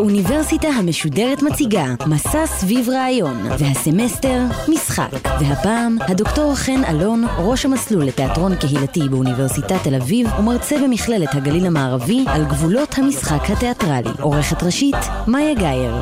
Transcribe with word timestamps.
האוניברסיטה 0.00 0.68
המשודרת 0.68 1.42
מציגה 1.42 1.94
מסע 2.06 2.46
סביב 2.46 2.88
רעיון, 2.88 3.46
והסמסטר 3.58 4.42
משחק. 4.68 5.10
והפעם 5.40 5.96
הדוקטור 6.00 6.54
חן 6.54 6.84
אלון, 6.84 7.24
ראש 7.38 7.64
המסלול 7.64 8.04
לתיאטרון 8.04 8.56
קהילתי 8.56 9.08
באוניברסיטת 9.08 9.76
תל 9.84 9.94
אביב, 9.94 10.28
ומרצה 10.38 10.76
במכללת 10.84 11.28
הגליל 11.32 11.66
המערבי 11.66 12.24
על 12.26 12.44
גבולות 12.44 12.98
המשחק 12.98 13.50
התיאטרלי. 13.50 14.10
עורכת 14.20 14.62
ראשית, 14.62 14.96
מאיה 15.26 15.54
גאייר. 15.54 15.94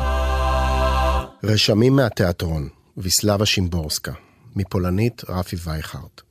רשמים 1.43 1.95
מהתיאטרון, 1.95 2.69
ויסלבה 2.97 3.45
שימבורסקה. 3.45 4.11
מפולנית, 4.55 5.21
רפי 5.29 5.55
וייכרט. 5.65 6.21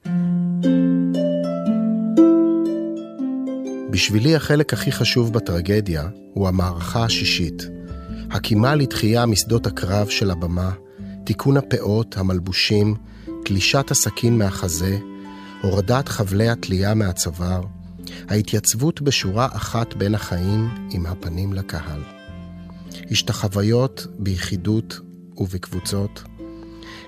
בשבילי 3.90 4.34
החלק 4.34 4.72
הכי 4.72 4.92
חשוב 4.92 5.32
בטרגדיה 5.32 6.08
הוא 6.34 6.48
המערכה 6.48 7.04
השישית. 7.04 7.68
הקימה 8.30 8.74
לתחייה 8.74 9.26
משדות 9.26 9.66
הקרב 9.66 10.08
של 10.08 10.30
הבמה, 10.30 10.70
תיקון 11.24 11.56
הפאות, 11.56 12.16
המלבושים, 12.16 12.94
תלישת 13.44 13.90
הסכין 13.90 14.38
מהחזה, 14.38 14.98
הורדת 15.62 16.08
חבלי 16.08 16.48
התלייה 16.48 16.94
מהצוואר, 16.94 17.62
ההתייצבות 18.28 19.02
בשורה 19.02 19.48
אחת 19.52 19.94
בין 19.94 20.14
החיים 20.14 20.68
עם 20.90 21.06
הפנים 21.06 21.52
לקהל. 21.52 22.00
השתחוויות 23.10 24.06
ביחידות 24.18 25.00
ובקבוצות, 25.36 26.22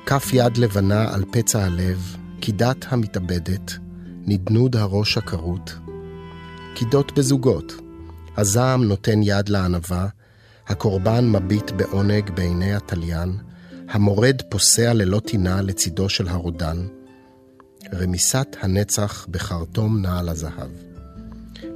כף 0.06 0.30
יד 0.32 0.56
לבנה 0.56 1.14
על 1.14 1.24
פצע 1.32 1.64
הלב, 1.64 2.16
קידת 2.40 2.86
המתאבדת, 2.88 3.72
נדנוד 4.26 4.76
הראש 4.76 5.18
הכרות, 5.18 5.74
קידות 6.74 7.12
בזוגות. 7.18 7.72
הזעם 8.36 8.84
נותן 8.84 9.22
יד 9.22 9.48
לענווה, 9.48 10.08
הקורבן 10.66 11.30
מביט 11.30 11.70
בעונג 11.70 12.30
בעיני 12.30 12.74
התליין, 12.74 13.36
המורד 13.88 14.42
פוסע 14.48 14.92
ללא 14.92 15.20
טינה 15.20 15.62
לצידו 15.62 16.08
של 16.08 16.28
הרודן, 16.28 16.86
רמיסת 17.94 18.56
הנצח 18.60 19.26
בחרטום 19.30 20.02
נעל 20.02 20.28
הזהב. 20.28 20.70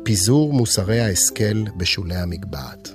פיזור 0.03 0.53
מוסרי 0.53 1.01
ההשכל 1.01 1.65
בשולי 1.77 2.17
המגבעת. 2.17 2.95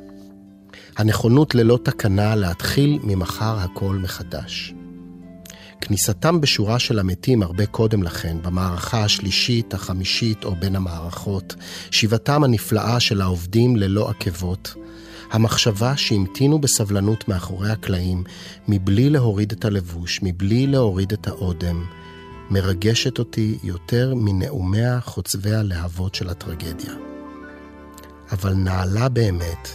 הנכונות 0.97 1.55
ללא 1.55 1.79
תקנה 1.83 2.35
להתחיל 2.35 2.99
ממחר 3.03 3.57
הכל 3.59 3.95
מחדש. 3.95 4.73
כניסתם 5.81 6.41
בשורה 6.41 6.79
של 6.79 6.99
המתים 6.99 7.43
הרבה 7.43 7.65
קודם 7.65 8.03
לכן, 8.03 8.37
במערכה 8.41 9.03
השלישית, 9.03 9.73
החמישית 9.73 10.45
או 10.45 10.55
בין 10.55 10.75
המערכות, 10.75 11.55
שיבתם 11.91 12.43
הנפלאה 12.43 12.99
של 12.99 13.21
העובדים 13.21 13.75
ללא 13.75 14.09
עקבות, 14.09 14.75
המחשבה 15.31 15.97
שהמתינו 15.97 16.59
בסבלנות 16.59 17.27
מאחורי 17.27 17.71
הקלעים, 17.71 18.23
מבלי 18.67 19.09
להוריד 19.09 19.51
את 19.51 19.65
הלבוש, 19.65 20.19
מבלי 20.23 20.67
להוריד 20.67 21.11
את 21.11 21.27
האודם, 21.27 21.85
מרגשת 22.49 23.19
אותי 23.19 23.57
יותר 23.63 24.13
מנאומיה 24.15 24.99
חוצבי 25.01 25.55
הלהבות 25.55 26.15
של 26.15 26.29
הטרגדיה. 26.29 26.93
אבל 28.31 28.53
נעלה 28.53 29.09
באמת 29.09 29.69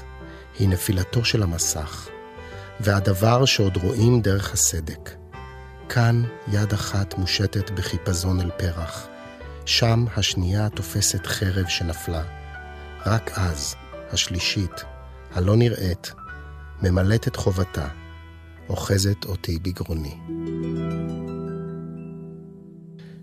היא 0.59 0.69
נפילתו 0.69 1.25
של 1.25 1.43
המסך, 1.43 2.09
והדבר 2.81 3.45
שעוד 3.45 3.77
רואים 3.77 4.21
דרך 4.21 4.53
הסדק. 4.53 5.24
כאן 5.89 6.23
יד 6.53 6.73
אחת 6.73 7.19
מושטת 7.19 7.71
בחיפזון 7.71 8.41
אל 8.41 8.51
פרח, 8.51 9.09
שם 9.67 10.05
השנייה 10.17 10.69
תופסת 10.69 11.27
חרב 11.27 11.67
שנפלה. 11.69 12.23
רק 13.07 13.31
אז, 13.35 13.75
השלישית, 14.13 14.85
הלא 15.33 15.57
נראית, 15.57 16.13
ממלאת 16.83 17.29
את 17.29 17.37
חובתה, 17.37 17.89
אוחזת 18.69 19.25
אותי 19.25 19.59
בגרוני. 19.59 20.15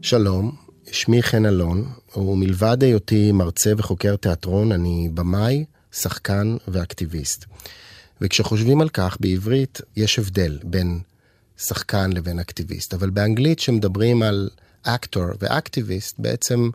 שלום, 0.01 0.55
שמי 0.91 1.23
חן 1.23 1.45
אלון, 1.45 1.85
ומלבד 2.15 2.83
היותי 2.83 3.31
מרצה 3.31 3.73
וחוקר 3.77 4.15
תיאטרון, 4.15 4.71
אני 4.71 5.09
במאי, 5.13 5.65
שחקן 5.91 6.57
ואקטיביסט. 6.67 7.45
וכשחושבים 8.21 8.81
על 8.81 8.89
כך, 8.89 9.17
בעברית 9.19 9.81
יש 9.95 10.19
הבדל 10.19 10.59
בין 10.63 10.99
שחקן 11.67 12.13
לבין 12.13 12.39
אקטיביסט, 12.39 12.93
אבל 12.93 13.09
באנגלית 13.09 13.59
שמדברים 13.59 14.23
על 14.23 14.49
אקטור 14.83 15.25
ואקטיביסט, 15.39 16.15
בעצם 16.19 16.69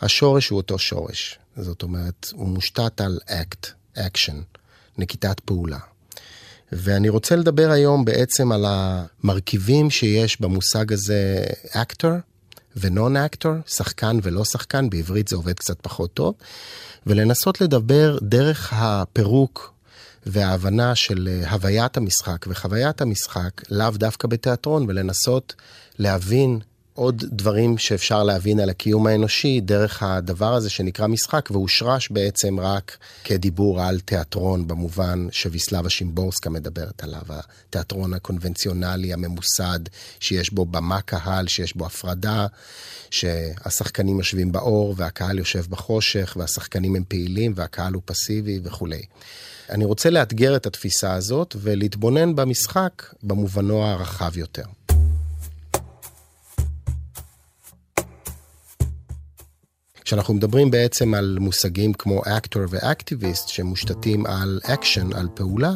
השורש 0.00 0.48
הוא 0.48 0.56
אותו 0.56 0.78
שורש. 0.78 1.38
זאת 1.56 1.82
אומרת, 1.82 2.26
הוא 2.32 2.48
מושתת 2.48 3.00
על 3.00 3.18
act, 3.26 3.66
action, 3.94 4.40
נקיטת 4.98 5.40
פעולה. 5.40 5.78
ואני 6.72 7.08
רוצה 7.08 7.36
לדבר 7.36 7.70
היום 7.70 8.04
בעצם 8.04 8.52
על 8.52 8.64
המרכיבים 8.68 9.90
שיש 9.90 10.40
במושג 10.40 10.92
הזה 10.92 11.44
actor 11.70 12.12
ו 12.76 12.86
non 12.86 13.16
actor, 13.16 13.52
שחקן 13.66 14.18
ולא 14.22 14.44
שחקן, 14.44 14.90
בעברית 14.90 15.28
זה 15.28 15.36
עובד 15.36 15.54
קצת 15.54 15.76
פחות 15.82 16.14
טוב, 16.14 16.34
ולנסות 17.06 17.60
לדבר 17.60 18.18
דרך 18.22 18.72
הפירוק 18.76 19.75
וההבנה 20.26 20.94
של 20.94 21.28
אה, 21.28 21.50
הוויית 21.50 21.96
המשחק 21.96 22.46
וחוויית 22.48 23.00
המשחק, 23.00 23.62
לאו 23.70 23.90
דווקא 23.90 24.28
בתיאטרון, 24.28 24.84
ולנסות 24.88 25.54
להבין 25.98 26.60
עוד 26.96 27.24
דברים 27.32 27.78
שאפשר 27.78 28.22
להבין 28.22 28.60
על 28.60 28.70
הקיום 28.70 29.06
האנושי 29.06 29.60
דרך 29.60 30.02
הדבר 30.02 30.54
הזה 30.54 30.70
שנקרא 30.70 31.06
משחק, 31.06 31.48
והושרש 31.50 32.10
בעצם 32.10 32.60
רק 32.60 32.96
כדיבור 33.24 33.82
על 33.82 34.00
תיאטרון 34.00 34.68
במובן 34.68 35.26
שוויסלבה 35.30 35.90
שימבורסקה 35.90 36.50
מדברת 36.50 37.02
עליו, 37.02 37.22
התיאטרון 37.28 38.14
הקונבנציונלי 38.14 39.12
הממוסד, 39.12 39.80
שיש 40.20 40.52
בו 40.52 40.64
במה 40.66 41.00
קהל, 41.00 41.48
שיש 41.48 41.76
בו 41.76 41.86
הפרדה, 41.86 42.46
שהשחקנים 43.10 44.18
יושבים 44.18 44.52
באור 44.52 44.94
והקהל 44.96 45.38
יושב 45.38 45.64
בחושך, 45.68 46.36
והשחקנים 46.36 46.96
הם 46.96 47.02
פעילים 47.08 47.52
והקהל 47.56 47.92
הוא 47.92 48.02
פסיבי 48.04 48.60
וכולי. 48.62 49.02
אני 49.70 49.84
רוצה 49.84 50.10
לאתגר 50.10 50.56
את 50.56 50.66
התפיסה 50.66 51.12
הזאת 51.12 51.56
ולהתבונן 51.58 52.36
במשחק 52.36 53.02
במובנו 53.22 53.84
הרחב 53.84 54.36
יותר. 54.36 54.62
כשאנחנו 60.00 60.34
מדברים 60.34 60.70
בעצם 60.70 61.14
על 61.14 61.38
מושגים 61.40 61.92
כמו 61.92 62.22
actor 62.26 62.62
ואקטיביסט 62.68 63.48
שמושתתים 63.48 64.26
על 64.26 64.60
אקשן, 64.64 65.12
על 65.12 65.28
פעולה, 65.34 65.72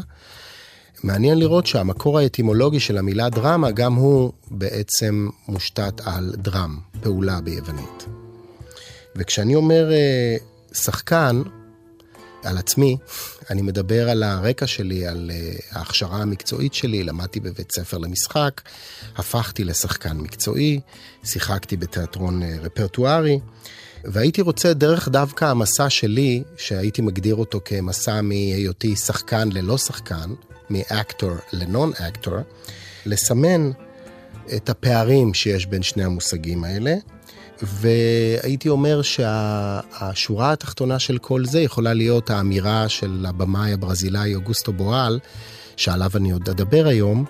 מעניין 1.02 1.38
לראות 1.38 1.66
שהמקור 1.66 2.18
האטימולוגי 2.18 2.80
של 2.80 2.98
המילה 2.98 3.28
דרמה 3.28 3.70
גם 3.70 3.94
הוא 3.94 4.32
בעצם 4.50 5.28
מושתת 5.48 6.00
על 6.04 6.34
דרם, 6.36 6.78
פעולה 7.00 7.40
ביוונית. 7.40 8.06
וכשאני 9.16 9.54
אומר 9.54 9.92
אה, 9.92 10.36
שחקן, 10.72 11.42
על 12.44 12.58
עצמי, 12.58 12.96
אני 13.50 13.62
מדבר 13.62 14.10
על 14.10 14.22
הרקע 14.22 14.66
שלי, 14.66 15.06
על 15.06 15.30
אה, 15.30 15.76
ההכשרה 15.76 16.22
המקצועית 16.22 16.74
שלי, 16.74 17.02
למדתי 17.02 17.40
בבית 17.40 17.72
ספר 17.72 17.98
למשחק, 17.98 18.60
הפכתי 19.16 19.64
לשחקן 19.64 20.16
מקצועי, 20.16 20.80
שיחקתי 21.24 21.76
בתיאטרון 21.76 22.42
uh, 22.42 22.46
רפרטוארי, 22.62 23.40
והייתי 24.04 24.40
רוצה 24.42 24.72
דרך 24.74 25.08
דווקא 25.08 25.44
המסע 25.44 25.90
שלי, 25.90 26.42
שהייתי 26.56 27.02
מגדיר 27.02 27.34
אותו 27.34 27.60
כמסע 27.64 28.20
מהיותי 28.20 28.96
שחקן 28.96 29.48
ללא 29.52 29.78
שחקן, 29.78 30.30
מאקטור 30.70 31.32
לנון 31.52 31.92
אקטור, 32.08 32.36
לסמן 33.06 33.70
את 34.56 34.70
הפערים 34.70 35.34
שיש 35.34 35.66
בין 35.66 35.82
שני 35.82 36.04
המושגים 36.04 36.64
האלה. 36.64 36.94
והייתי 37.62 38.68
אומר 38.68 39.02
שהשורה 39.02 40.52
התחתונה 40.52 40.98
של 40.98 41.18
כל 41.18 41.44
זה 41.44 41.60
יכולה 41.60 41.94
להיות 41.94 42.30
האמירה 42.30 42.88
של 42.88 43.26
הבמאי 43.28 43.72
הברזילאי 43.72 44.34
אוגוסטו 44.34 44.72
בואל, 44.72 45.18
שעליו 45.76 46.10
אני 46.16 46.30
עוד 46.30 46.48
אדבר 46.48 46.86
היום, 46.86 47.24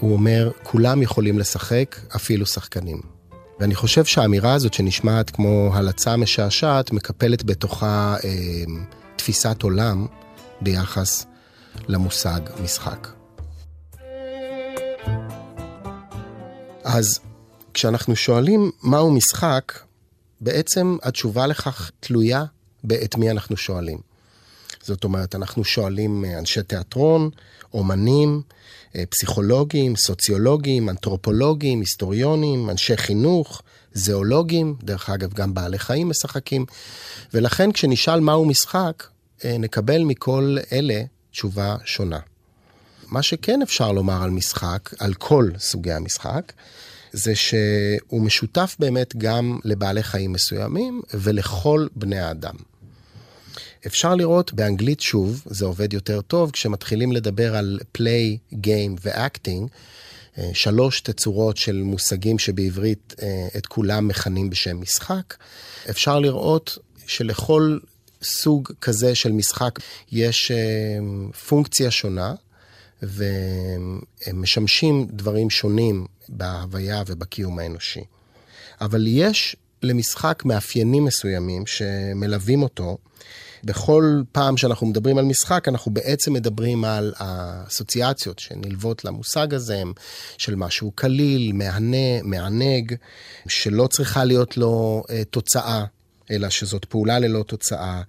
הוא 0.00 0.12
אומר, 0.12 0.50
כולם 0.62 1.02
יכולים 1.02 1.38
לשחק, 1.38 1.96
אפילו 2.16 2.46
שחקנים. 2.46 3.00
ואני 3.60 3.74
חושב 3.74 4.04
שהאמירה 4.04 4.54
הזאת 4.54 4.74
שנשמעת 4.74 5.30
כמו 5.30 5.70
הלצה 5.74 6.16
משעשעת, 6.16 6.92
מקפלת 6.92 7.44
בתוכה 7.44 8.16
אה, 8.24 8.30
תפיסת 9.16 9.62
עולם 9.62 10.06
ביחס 10.60 11.26
למושג 11.88 12.40
משחק. 12.64 13.08
אז 16.84 17.20
כשאנחנו 17.76 18.16
שואלים 18.16 18.70
מהו 18.82 19.10
משחק, 19.10 19.72
בעצם 20.40 20.96
התשובה 21.02 21.46
לכך 21.46 21.90
תלויה 22.00 22.44
באת 22.84 23.16
מי 23.16 23.30
אנחנו 23.30 23.56
שואלים. 23.56 23.98
זאת 24.82 25.04
אומרת, 25.04 25.34
אנחנו 25.34 25.64
שואלים 25.64 26.24
אה, 26.24 26.38
אנשי 26.38 26.62
תיאטרון, 26.62 27.30
אומנים, 27.74 28.42
אה, 28.96 29.04
פסיכולוגים, 29.06 29.96
סוציולוגים, 29.96 30.88
אנתרופולוגים, 30.88 31.80
היסטוריונים, 31.80 32.70
אנשי 32.70 32.96
חינוך, 32.96 33.62
זואולוגים, 33.94 34.76
דרך 34.82 35.10
אגב, 35.10 35.32
גם 35.32 35.54
בעלי 35.54 35.78
חיים 35.78 36.08
משחקים. 36.08 36.66
ולכן 37.34 37.72
כשנשאל 37.72 38.20
מהו 38.20 38.44
משחק, 38.44 39.06
אה, 39.44 39.58
נקבל 39.58 40.04
מכל 40.04 40.56
אלה 40.72 41.02
תשובה 41.30 41.76
שונה. 41.84 42.18
מה 43.08 43.22
שכן 43.22 43.62
אפשר 43.62 43.92
לומר 43.92 44.22
על 44.22 44.30
משחק, 44.30 44.90
על 44.98 45.14
כל 45.14 45.50
סוגי 45.58 45.92
המשחק, 45.92 46.52
זה 47.12 47.34
שהוא 47.34 48.20
משותף 48.22 48.76
באמת 48.78 49.16
גם 49.16 49.58
לבעלי 49.64 50.02
חיים 50.02 50.32
מסוימים 50.32 51.02
ולכל 51.14 51.86
בני 51.96 52.18
האדם. 52.18 52.54
אפשר 53.86 54.14
לראות 54.14 54.52
באנגלית 54.52 55.00
שוב, 55.00 55.42
זה 55.46 55.64
עובד 55.64 55.92
יותר 55.92 56.20
טוב, 56.20 56.50
כשמתחילים 56.50 57.12
לדבר 57.12 57.56
על 57.56 57.80
play, 57.98 58.54
game 58.54 58.98
ו-acting, 59.04 59.68
אה, 60.38 60.50
שלוש 60.54 61.00
תצורות 61.00 61.56
של 61.56 61.82
מושגים 61.82 62.38
שבעברית 62.38 63.14
אה, 63.22 63.48
את 63.56 63.66
כולם 63.66 64.08
מכנים 64.08 64.50
בשם 64.50 64.80
משחק. 64.80 65.34
אפשר 65.90 66.18
לראות 66.18 66.78
שלכל 67.06 67.78
סוג 68.22 68.72
כזה 68.80 69.14
של 69.14 69.32
משחק 69.32 69.78
יש 70.12 70.50
אה, 70.50 70.56
פונקציה 71.48 71.90
שונה, 71.90 72.34
והם 73.02 74.00
משמשים 74.34 75.06
דברים 75.10 75.50
שונים 75.50 76.06
בהוויה 76.28 77.02
ובקיום 77.06 77.58
האנושי. 77.58 78.04
אבל 78.80 79.04
יש 79.06 79.56
למשחק 79.82 80.42
מאפיינים 80.44 81.04
מסוימים 81.04 81.66
שמלווים 81.66 82.62
אותו. 82.62 82.98
בכל 83.64 84.22
פעם 84.32 84.56
שאנחנו 84.56 84.86
מדברים 84.86 85.18
על 85.18 85.24
משחק, 85.24 85.68
אנחנו 85.68 85.94
בעצם 85.94 86.32
מדברים 86.32 86.84
על 86.84 87.12
האסוציאציות 87.16 88.38
שנלוות 88.38 89.04
למושג 89.04 89.54
הזה, 89.54 89.82
של 90.38 90.54
משהו 90.54 90.92
קליל, 90.94 91.52
מהנה, 91.52 92.22
מענג, 92.22 92.94
שלא 93.48 93.86
צריכה 93.86 94.24
להיות 94.24 94.56
לו 94.56 95.04
אה, 95.10 95.22
תוצאה. 95.30 95.84
אלא 96.30 96.50
שזאת 96.50 96.84
פעולה 96.84 97.18
ללא 97.18 97.42
תוצאה, 97.42 98.02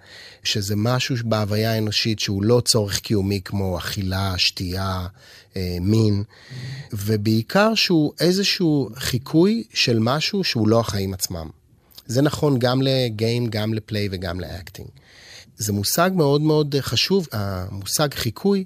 שזה 0.43 0.75
משהו 0.77 1.15
בהוויה 1.25 1.73
האנושית 1.73 2.19
שהוא 2.19 2.43
לא 2.43 2.61
צורך 2.65 2.99
קיומי 2.99 3.41
כמו 3.45 3.77
אכילה, 3.77 4.33
שתייה, 4.37 5.07
אה, 5.55 5.77
מין, 5.81 6.23
ובעיקר 6.93 7.75
שהוא 7.75 8.13
איזשהו 8.19 8.89
חיקוי 8.95 9.63
של 9.73 9.99
משהו 9.99 10.43
שהוא 10.43 10.67
לא 10.67 10.79
החיים 10.79 11.13
עצמם. 11.13 11.49
זה 12.07 12.21
נכון 12.21 12.59
גם 12.59 12.81
לגיים, 12.81 13.47
גם 13.47 13.73
לפליי 13.73 14.07
וגם 14.11 14.39
לאקטינג. 14.39 14.89
זה 15.57 15.73
מושג 15.73 16.11
מאוד 16.15 16.41
מאוד 16.41 16.75
חשוב, 16.79 17.27
המושג 17.31 18.13
חיקוי, 18.13 18.63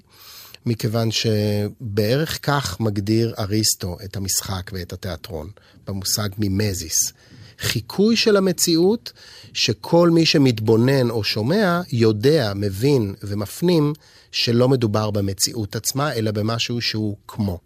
מכיוון 0.66 1.08
שבערך 1.10 2.38
כך 2.42 2.80
מגדיר 2.80 3.34
אריסטו 3.38 3.96
את 4.04 4.16
המשחק 4.16 4.70
ואת 4.74 4.92
התיאטרון, 4.92 5.50
במושג 5.86 6.28
מימזיס. 6.38 7.12
חיקוי 7.62 8.16
של 8.16 8.36
המציאות 8.36 9.12
שכל 9.52 10.10
מי 10.10 10.26
שמתבונן 10.26 11.10
או 11.10 11.24
שומע 11.24 11.80
יודע, 11.92 12.52
מבין 12.54 13.14
ומפנים 13.22 13.92
שלא 14.32 14.68
מדובר 14.68 15.10
במציאות 15.10 15.76
עצמה, 15.76 16.12
אלא 16.12 16.30
במשהו 16.30 16.80
שהוא 16.80 17.16
כמו. 17.28 17.58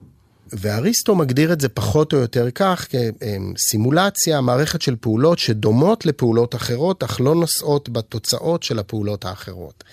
ואריסטו 0.52 1.14
מגדיר 1.14 1.52
את 1.52 1.60
זה 1.60 1.68
פחות 1.68 2.12
או 2.12 2.18
יותר 2.18 2.50
כך, 2.50 2.86
כסימולציה, 2.90 4.40
מערכת 4.40 4.82
של 4.82 4.96
פעולות 5.00 5.38
שדומות 5.38 6.06
לפעולות 6.06 6.54
אחרות, 6.54 7.04
אך 7.04 7.20
לא 7.20 7.34
נושאות 7.34 7.88
בתוצאות 7.88 8.62
של 8.62 8.78
הפעולות 8.78 9.24
האחרות. 9.24 9.84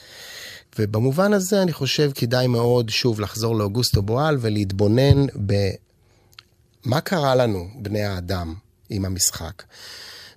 ובמובן 0.80 1.34
הזה 1.34 1.62
אני 1.62 1.74
חושב 1.74 2.12
כדאי 2.16 2.48
מאוד 2.48 2.90
שוב 2.90 3.20
לחזור 3.20 3.56
לאוגוסטו 3.56 4.02
בואל 4.02 4.38
ולהתבונן 4.42 5.26
במה 5.36 7.02
קרה 7.02 7.36
לנו, 7.36 7.68
בני 7.82 8.04
האדם, 8.04 8.54
עם 8.94 9.06
המשחק. 9.06 9.64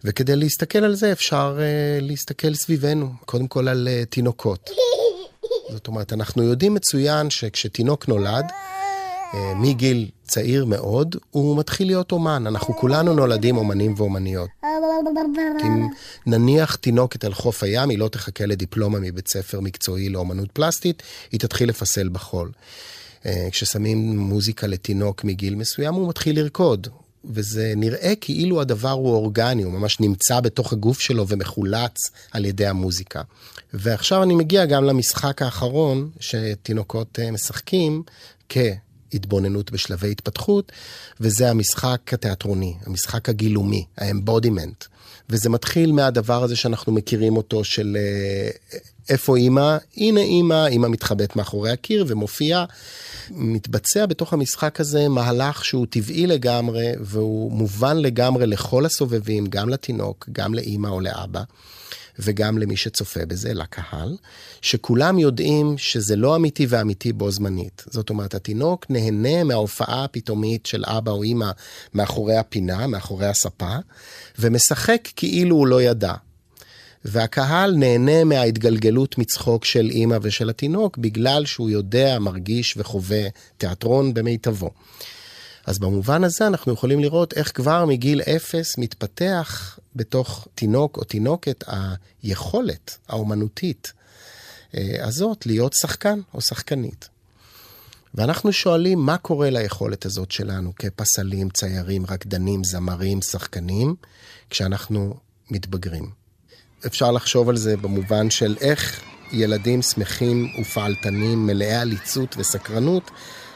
וכדי 0.04 0.36
להסתכל 0.36 0.78
על 0.78 0.94
זה 0.94 1.12
אפשר 1.12 1.58
uh, 1.58 2.04
להסתכל 2.04 2.54
סביבנו, 2.54 3.12
קודם 3.24 3.46
כל 3.46 3.68
על 3.68 3.88
uh, 3.88 4.06
תינוקות. 4.06 4.70
זאת 5.72 5.86
אומרת, 5.86 6.12
אנחנו 6.12 6.42
יודעים 6.42 6.74
מצוין 6.74 7.30
שכשתינוק 7.30 8.08
נולד, 8.08 8.44
uh, 8.44 9.36
מגיל 9.56 10.08
צעיר 10.22 10.64
מאוד, 10.64 11.16
הוא 11.30 11.58
מתחיל 11.58 11.86
להיות 11.86 12.12
אומן. 12.12 12.46
אנחנו 12.46 12.76
כולנו 12.76 13.14
נולדים 13.14 13.56
אומנים 13.56 13.94
ואומניות. 13.96 14.48
אם 15.62 15.88
נניח 16.26 16.74
תינוקת 16.74 17.24
על 17.24 17.34
חוף 17.34 17.62
הים, 17.62 17.88
היא 17.88 17.98
לא 17.98 18.08
תחכה 18.08 18.46
לדיפלומה 18.46 18.98
מבית 18.98 19.28
ספר 19.28 19.60
מקצועי 19.60 20.08
לאומנות 20.08 20.52
פלסטית, 20.52 21.02
היא 21.32 21.40
תתחיל 21.40 21.68
לפסל 21.68 22.08
בחול. 22.08 22.50
כששמים 23.50 24.18
מוזיקה 24.18 24.66
לתינוק 24.66 25.24
מגיל 25.24 25.54
מסוים, 25.54 25.94
הוא 25.94 26.08
מתחיל 26.08 26.40
לרקוד. 26.40 26.88
וזה 27.30 27.72
נראה 27.76 28.12
כאילו 28.20 28.60
הדבר 28.60 28.90
הוא 28.90 29.14
אורגני, 29.14 29.62
הוא 29.62 29.72
ממש 29.72 30.00
נמצא 30.00 30.40
בתוך 30.40 30.72
הגוף 30.72 31.00
שלו 31.00 31.28
ומחולץ 31.28 32.10
על 32.32 32.44
ידי 32.44 32.66
המוזיקה. 32.66 33.22
ועכשיו 33.74 34.22
אני 34.22 34.34
מגיע 34.34 34.66
גם 34.66 34.84
למשחק 34.84 35.42
האחרון 35.42 36.10
שתינוקות 36.20 37.18
אה, 37.18 37.30
משחקים 37.30 38.02
כהתבוננות 38.48 39.70
בשלבי 39.70 40.10
התפתחות, 40.10 40.72
וזה 41.20 41.50
המשחק 41.50 42.00
התיאטרוני, 42.12 42.74
המשחק 42.86 43.28
הגילומי, 43.28 43.84
האמבודימנט. 43.98 44.84
וזה 45.30 45.48
מתחיל 45.48 45.92
מהדבר 45.92 46.42
הזה 46.42 46.56
שאנחנו 46.56 46.92
מכירים 46.92 47.36
אותו 47.36 47.64
של 47.64 47.96
אה, 48.00 48.50
איפה 49.08 49.36
אימא? 49.36 49.76
הנה 49.96 50.20
אימא, 50.20 50.66
אימא 50.66 50.88
מתחבאת 50.88 51.36
מאחורי 51.36 51.70
הקיר 51.70 52.04
ומופיעה. 52.08 52.64
מתבצע 53.30 54.06
בתוך 54.06 54.32
המשחק 54.32 54.80
הזה 54.80 55.08
מהלך 55.08 55.64
שהוא 55.64 55.86
טבעי 55.90 56.26
לגמרי 56.26 56.92
והוא 57.00 57.52
מובן 57.52 57.96
לגמרי 57.96 58.46
לכל 58.46 58.86
הסובבים, 58.86 59.46
גם 59.46 59.68
לתינוק, 59.68 60.28
גם 60.32 60.54
לאימא 60.54 60.88
או 60.88 61.00
לאבא. 61.00 61.42
וגם 62.18 62.58
למי 62.58 62.76
שצופה 62.76 63.26
בזה, 63.26 63.54
לקהל, 63.54 64.16
שכולם 64.62 65.18
יודעים 65.18 65.78
שזה 65.78 66.16
לא 66.16 66.36
אמיתי 66.36 66.66
ואמיתי 66.68 67.12
בו 67.12 67.30
זמנית. 67.30 67.84
זאת 67.90 68.10
אומרת, 68.10 68.34
התינוק 68.34 68.86
נהנה 68.90 69.44
מההופעה 69.44 70.04
הפתאומית 70.04 70.66
של 70.66 70.84
אבא 70.86 71.12
או 71.12 71.22
אימא 71.22 71.50
מאחורי 71.94 72.36
הפינה, 72.36 72.86
מאחורי 72.86 73.26
הספה, 73.26 73.76
ומשחק 74.38 75.08
כאילו 75.16 75.56
הוא 75.56 75.66
לא 75.66 75.82
ידע. 75.82 76.14
והקהל 77.08 77.74
נהנה 77.76 78.24
מההתגלגלות 78.24 79.18
מצחוק 79.18 79.64
של 79.64 79.90
אימא 79.90 80.18
ושל 80.22 80.50
התינוק, 80.50 80.98
בגלל 80.98 81.46
שהוא 81.46 81.70
יודע, 81.70 82.18
מרגיש 82.18 82.76
וחווה 82.76 83.22
תיאטרון 83.58 84.14
במיטבו. 84.14 84.70
אז 85.66 85.78
במובן 85.78 86.24
הזה 86.24 86.46
אנחנו 86.46 86.72
יכולים 86.72 87.00
לראות 87.00 87.34
איך 87.34 87.52
כבר 87.54 87.84
מגיל 87.84 88.20
אפס 88.20 88.78
מתפתח 88.78 89.78
בתוך 89.96 90.48
תינוק 90.54 90.96
או 90.96 91.04
תינוקת 91.04 91.64
היכולת 92.22 92.98
האומנותית 93.08 93.92
אה, 94.74 94.96
הזאת 95.00 95.46
להיות 95.46 95.72
שחקן 95.72 96.20
או 96.34 96.40
שחקנית. 96.40 97.08
ואנחנו 98.14 98.52
שואלים 98.52 98.98
מה 98.98 99.18
קורה 99.18 99.50
ליכולת 99.50 100.06
הזאת 100.06 100.30
שלנו 100.30 100.72
כפסלים, 100.78 101.50
ציירים, 101.50 102.06
רקדנים, 102.06 102.64
זמרים, 102.64 103.22
שחקנים, 103.22 103.94
כשאנחנו 104.50 105.14
מתבגרים. 105.50 106.25
אפשר 106.86 107.12
לחשוב 107.12 107.48
על 107.48 107.56
זה 107.56 107.76
במובן 107.76 108.30
של 108.30 108.56
איך 108.60 109.00
ילדים 109.32 109.82
שמחים 109.82 110.48
ופעלתנים, 110.60 111.46
מלאי 111.46 111.74
עליצות 111.74 112.36
וסקרנות, 112.38 113.10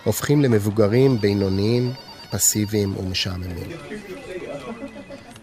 הופכים 0.05 0.43
למבוגרים 0.43 1.21
בינוניים, 1.21 1.93
פסיביים 2.31 2.97
ומשעממים. 2.97 3.69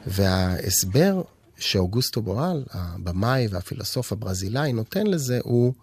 וההסבר 0.08 1.22
שאוגוסטו 1.60 2.22
בואל, 2.22 2.64
הבמאי 2.72 3.48
והפילוסוף 3.48 4.12
הברזילאי, 4.12 4.74
נותן 4.74 5.08
לזה 5.08 5.40
הוא 5.44 5.74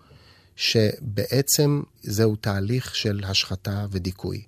שבעצם 0.57 1.83
זהו 2.03 2.37
תהליך 2.37 2.95
של 2.95 3.21
השחתה 3.27 3.87
ודיכוי. 3.91 4.43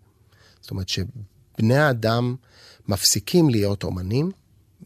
זאת 0.60 0.70
אומרת 0.70 0.88
שבני 0.88 1.76
האדם 1.76 2.36
מפסיקים 2.88 3.50
להיות 3.50 3.84
אומנים 3.84 4.30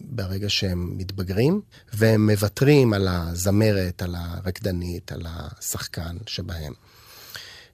ברגע 0.01 0.49
שהם 0.49 0.95
מתבגרים, 0.97 1.61
והם 1.93 2.31
מוותרים 2.31 2.93
על 2.93 3.09
הזמרת, 3.11 4.03
על 4.03 4.15
הרקדנית, 4.19 5.13
על 5.13 5.27
השחקן 5.27 6.17
שבהם. 6.27 6.73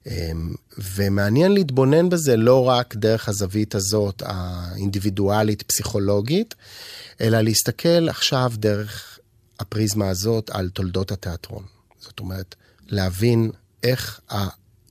אמ, 0.07 0.53
ומעניין 0.77 1.51
להתבונן 1.51 2.09
בזה 2.09 2.37
לא 2.37 2.67
רק 2.67 2.95
דרך 2.95 3.29
הזווית 3.29 3.75
הזאת 3.75 4.23
האינדיבידואלית 4.25 5.61
פסיכולוגית, 5.61 6.55
אלא 7.21 7.41
להסתכל 7.41 8.09
עכשיו 8.09 8.51
דרך 8.55 9.19
הפריזמה 9.59 10.09
הזאת 10.09 10.49
על 10.49 10.69
תולדות 10.69 11.11
התיאטרון. 11.11 11.63
זאת 11.99 12.19
אומרת, 12.19 12.55
להבין 12.87 13.51
איך 13.83 14.21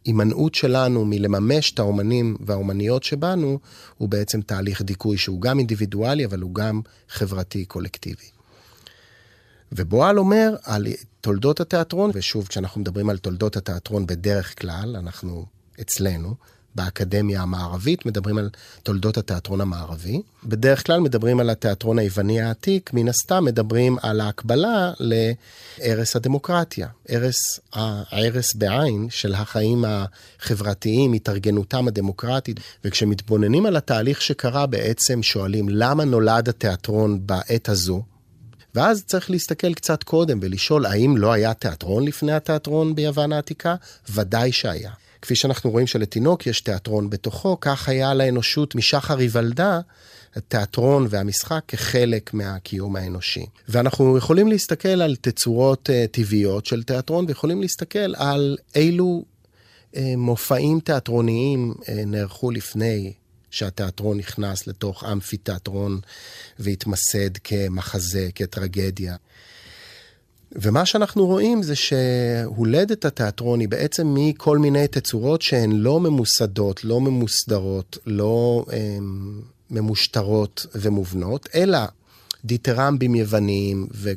ההימנעות 0.06 0.54
שלנו 0.54 1.04
מלממש 1.04 1.72
את 1.72 1.78
האומנים 1.78 2.36
והאומניות 2.40 3.02
שבנו, 3.02 3.58
הוא 3.98 4.08
בעצם 4.08 4.40
תהליך 4.40 4.82
דיכוי 4.82 5.18
שהוא 5.18 5.40
גם 5.40 5.58
אינדיבידואלי, 5.58 6.25
אבל 6.25 6.40
הוא 6.40 6.54
גם 6.54 6.80
חברתי 7.08 7.64
קולקטיבי. 7.64 8.26
ובועל 9.72 10.18
אומר 10.18 10.56
על 10.62 10.86
תולדות 11.20 11.60
התיאטרון, 11.60 12.10
ושוב, 12.14 12.46
כשאנחנו 12.46 12.80
מדברים 12.80 13.10
על 13.10 13.18
תולדות 13.18 13.56
התיאטרון 13.56 14.06
בדרך 14.06 14.60
כלל, 14.60 14.96
אנחנו 14.96 15.46
אצלנו, 15.80 16.34
באקדמיה 16.76 17.42
המערבית, 17.42 18.06
מדברים 18.06 18.38
על 18.38 18.50
תולדות 18.83 19.18
התיאטרון 19.18 19.61
המערבי. 19.61 20.23
בדרך 20.45 20.87
כלל 20.87 21.00
מדברים 21.00 21.40
על 21.40 21.50
התיאטרון 21.50 21.99
היווני 21.99 22.40
העתיק, 22.40 22.90
מן 22.92 23.09
הסתם 23.09 23.45
מדברים 23.45 23.97
על 24.02 24.21
ההקבלה 24.21 24.92
לערש 25.00 26.16
הדמוקרטיה, 26.16 26.88
ערש, 27.09 27.61
הערש 27.73 28.54
בעין 28.54 29.06
של 29.11 29.35
החיים 29.35 29.85
החברתיים, 29.88 31.12
התארגנותם 31.12 31.88
הדמוקרטית. 31.88 32.61
וכשמתבוננים 32.85 33.66
על 33.66 33.76
התהליך 33.76 34.23
שקרה, 34.23 34.66
בעצם 34.66 35.23
שואלים 35.23 35.68
למה 35.68 36.04
נולד 36.04 36.49
התיאטרון 36.49 37.26
בעת 37.26 37.68
הזו? 37.68 38.02
ואז 38.75 39.04
צריך 39.04 39.30
להסתכל 39.30 39.75
קצת 39.75 40.02
קודם 40.02 40.38
ולשאול, 40.42 40.87
האם 40.87 41.16
לא 41.16 41.33
היה 41.33 41.54
תיאטרון 41.54 42.04
לפני 42.04 42.33
התיאטרון 42.33 42.95
ביוון 42.95 43.33
העתיקה? 43.33 43.75
ודאי 44.11 44.52
שהיה. 44.52 44.90
כפי 45.23 45.35
שאנחנו 45.35 45.70
רואים 45.70 45.87
שלתינוק 45.87 46.46
יש 46.46 46.61
תיאטרון 46.61 47.11
בתוכו, 47.11 47.56
כך 47.61 47.88
היה 47.88 48.14
לאנושות 48.14 48.75
משחר 48.75 49.18
היוולדה. 49.18 49.80
התיאטרון 50.37 51.06
והמשחק 51.11 51.62
כחלק 51.68 52.35
מהקיום 52.35 52.96
האנושי. 52.96 53.46
ואנחנו 53.68 54.18
יכולים 54.18 54.49
להסתכל 54.49 54.88
על 54.88 55.16
תצורות 55.20 55.90
uh, 55.90 56.08
טבעיות 56.11 56.66
של 56.66 56.82
תיאטרון, 56.82 57.25
ויכולים 57.28 57.61
להסתכל 57.61 58.14
על 58.16 58.56
אילו 58.75 59.25
uh, 59.92 59.99
מופעים 60.16 60.80
תיאטרוניים 60.80 61.75
uh, 61.80 61.90
נערכו 62.06 62.50
לפני 62.50 63.12
שהתיאטרון 63.50 64.18
נכנס 64.18 64.66
לתוך 64.66 65.04
אמפי 65.04 65.37
תיאטרון 65.37 66.00
והתמסד 66.58 67.37
כמחזה, 67.44 68.28
כטרגדיה. 68.35 69.16
ומה 70.58 70.86
שאנחנו 70.86 71.26
רואים 71.26 71.62
זה 71.62 71.75
שהולדת 71.76 73.04
התיאטרון 73.04 73.60
היא 73.60 73.68
בעצם 73.68 74.14
מכל 74.14 74.58
מיני 74.58 74.88
תצורות 74.88 75.42
שהן 75.42 75.72
לא 75.72 76.00
ממוסדות, 76.00 76.84
לא 76.84 77.00
ממוסדרות, 77.00 77.98
לא 78.06 78.64
הם, 78.72 79.40
ממושטרות 79.70 80.66
ומובנות, 80.75 81.48
אלא 81.54 81.78
דיטרמבים 82.44 83.14
יווניים 83.14 83.86
ו, 83.94 84.12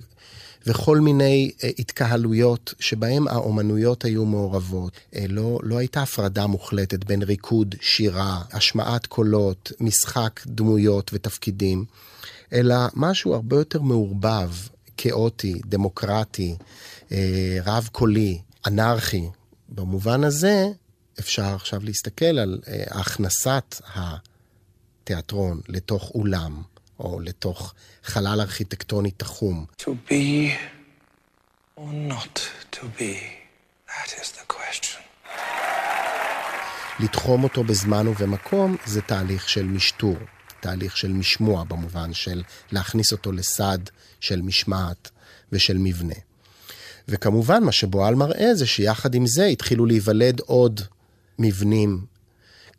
וכל 0.68 1.00
מיני 1.00 1.52
אה, 1.64 1.70
התקהלויות 1.80 2.74
שבהם 2.80 3.28
האומנויות 3.28 4.06
היו 4.06 4.26
מעורבות. 4.26 4.94
אה, 5.16 5.26
לא, 5.30 5.60
לא 5.64 5.78
הייתה 5.78 6.02
הפרדה 6.02 6.48
מוחלטת 6.48 7.04
בין 7.04 7.22
ריקוד, 7.22 7.76
שירה, 7.82 8.42
השמעת 8.52 9.06
קולות, 9.06 9.72
משחק 9.80 10.40
דמויות 10.48 11.12
ותפקידים, 11.14 11.86
אלא 12.54 12.76
משהו 12.94 13.34
הרבה 13.34 13.56
יותר 13.56 13.82
מעורבב, 13.82 14.50
כאוטי, 15.02 15.62
דמוקרטי, 15.66 16.56
אה, 17.12 17.58
רב-קולי, 17.66 18.42
אנרכי. 18.68 19.30
במובן 19.70 20.24
הזה, 20.24 20.68
אפשר 21.20 21.56
עכשיו 21.56 21.80
להסתכל 21.84 22.26
על 22.26 22.60
אה, 22.68 22.84
הכנסת 22.90 23.82
התיאטרון 23.96 25.62
לתוך 25.68 26.12
אולם, 26.16 26.62
או 27.00 27.20
לתוך 27.20 27.74
חלל 28.04 28.42
ארכיטקטוני 28.42 29.12
תחום. 29.12 29.66
To 29.82 29.90
be 30.10 30.52
or 31.78 32.12
not 32.12 32.40
to 32.72 32.80
be, 32.98 33.16
that 33.88 34.10
is 34.22 34.38
the 34.38 34.54
question. 34.54 35.00
לתחום 37.00 37.44
אותו 37.44 37.64
בזמן 37.64 38.08
ובמקום 38.08 38.76
זה 38.86 39.02
תהליך 39.02 39.50
של 39.50 39.66
משטור. 39.66 40.18
תהליך 40.60 40.98
של 40.98 41.12
משמוע, 41.12 41.64
במובן 41.64 42.14
של 42.14 42.44
להכניס 42.72 43.12
אותו 43.12 43.32
לסד 43.32 43.80
של 44.20 44.42
משמעת 44.42 45.10
ושל 45.52 45.78
מבנה. 45.78 46.14
וכמובן, 47.08 47.64
מה 47.64 47.72
שבועל 47.72 48.16
מראה 48.16 48.56
זה 48.56 48.66
שיחד 48.66 49.16
עם 49.16 49.26
זה 49.26 49.46
התחילו 49.46 49.86
להיוולד 49.86 50.40
עוד 50.40 50.82
מבנים, 51.40 52.06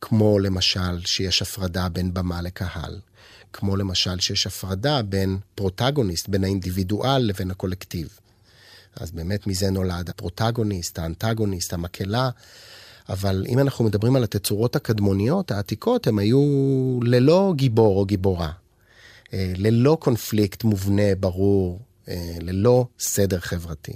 כמו 0.00 0.38
למשל 0.38 1.00
שיש 1.06 1.42
הפרדה 1.42 1.88
בין 1.88 2.14
במה 2.14 2.42
לקהל, 2.42 2.98
כמו 3.52 3.76
למשל 3.76 4.20
שיש 4.20 4.46
הפרדה 4.46 5.02
בין 5.02 5.38
פרוטגוניסט, 5.54 6.28
בין 6.28 6.44
האינדיבידואל 6.44 7.22
לבין 7.22 7.50
הקולקטיב. 7.50 8.18
אז 8.96 9.10
באמת 9.10 9.46
מזה 9.46 9.70
נולד 9.70 10.10
הפרוטגוניסט, 10.10 10.98
האנטגוניסט, 10.98 11.72
המקהלה, 11.72 12.30
אבל 13.08 13.44
אם 13.48 13.58
אנחנו 13.58 13.84
מדברים 13.84 14.16
על 14.16 14.24
התצורות 14.24 14.76
הקדמוניות, 14.76 15.50
העתיקות, 15.50 16.06
הם 16.06 16.18
היו 16.18 16.40
ללא 17.02 17.52
גיבור 17.56 17.98
או 17.98 18.04
גיבורה. 18.04 18.50
אה, 19.34 19.52
ללא 19.56 19.96
קונפליקט 20.00 20.64
מובנה, 20.64 21.14
ברור, 21.20 21.80
אה, 22.08 22.36
ללא 22.40 22.86
סדר 22.98 23.40
חברתי. 23.40 23.92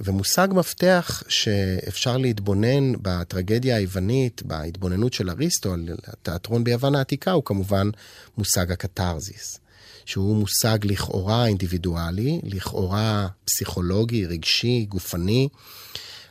ומושג 0.00 0.48
מפתח 0.52 1.22
שאפשר 1.28 2.16
להתבונן 2.16 2.92
בטרגדיה 3.02 3.76
היוונית, 3.76 4.42
בהתבוננות 4.42 5.12
של 5.12 5.30
אריסטו 5.30 5.72
על 5.72 5.88
התיאטרון 6.06 6.64
ביוון 6.64 6.94
העתיקה, 6.94 7.32
הוא 7.32 7.44
כמובן 7.44 7.90
מושג 8.38 8.72
הקתרזיס, 8.72 9.60
שהוא 10.04 10.36
מושג 10.36 10.78
לכאורה 10.84 11.46
אינדיבידואלי, 11.46 12.40
לכאורה 12.44 13.28
פסיכולוגי, 13.44 14.26
רגשי, 14.26 14.86
גופני, 14.88 15.48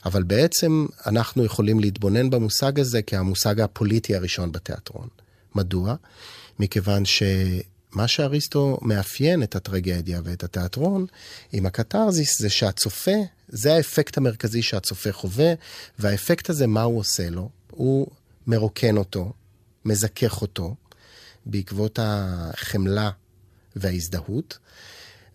אבל 0.05 0.23
בעצם 0.23 0.85
אנחנו 1.05 1.45
יכולים 1.45 1.79
להתבונן 1.79 2.29
במושג 2.29 2.79
הזה 2.79 3.01
כהמושג 3.01 3.59
הפוליטי 3.61 4.15
הראשון 4.15 4.51
בתיאטרון. 4.51 5.07
מדוע? 5.55 5.95
מכיוון 6.59 7.05
שמה 7.93 8.07
שאריסטו 8.07 8.77
מאפיין 8.81 9.43
את 9.43 9.55
הטרגדיה 9.55 10.21
ואת 10.23 10.43
התיאטרון 10.43 11.05
עם 11.51 11.65
הקתרזיס 11.65 12.41
זה 12.41 12.49
שהצופה, 12.49 13.15
זה 13.47 13.73
האפקט 13.73 14.17
המרכזי 14.17 14.61
שהצופה 14.61 15.11
חווה, 15.11 15.53
והאפקט 15.99 16.49
הזה, 16.49 16.67
מה 16.67 16.81
הוא 16.81 16.99
עושה 16.99 17.29
לו? 17.29 17.49
הוא 17.71 18.07
מרוקן 18.47 18.97
אותו, 18.97 19.33
מזכך 19.85 20.41
אותו, 20.41 20.75
בעקבות 21.45 21.99
החמלה 22.01 23.09
וההזדהות, 23.75 24.57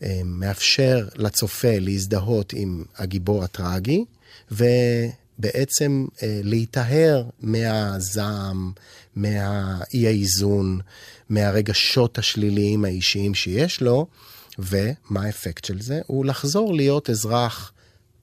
אה, 0.03 0.21
מאפשר 0.25 1.09
לצופה 1.17 1.79
להזדהות 1.81 2.53
עם 2.53 2.85
הגיבור 2.97 3.45
הטרגי, 3.45 4.05
ובעצם 4.51 5.24
אה, 5.43 6.41
להיטהר 6.43 7.25
מהזעם, 7.41 8.73
מהאי 9.17 10.07
האיזון, 10.07 10.81
מהרגשות 11.29 12.19
השליליים 12.19 12.85
האישיים 12.85 13.35
שיש 13.35 13.81
לו, 13.81 14.07
ומה 14.59 15.23
האפקט 15.23 15.65
של 15.65 15.81
זה? 15.81 16.01
הוא 16.07 16.25
לחזור 16.25 16.75
להיות 16.75 17.11
אזרח 17.11 17.73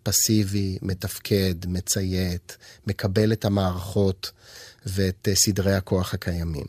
פסיבי, 0.04 0.78
מתפקד, 0.82 1.56
מציית, 1.68 2.58
מקבל 2.88 3.34
את 3.34 3.46
המערכות 3.46 4.32
ואת 4.86 5.28
אה, 5.28 5.36
סדרי 5.36 5.74
הכוח 5.74 6.14
הקיימים. 6.14 6.66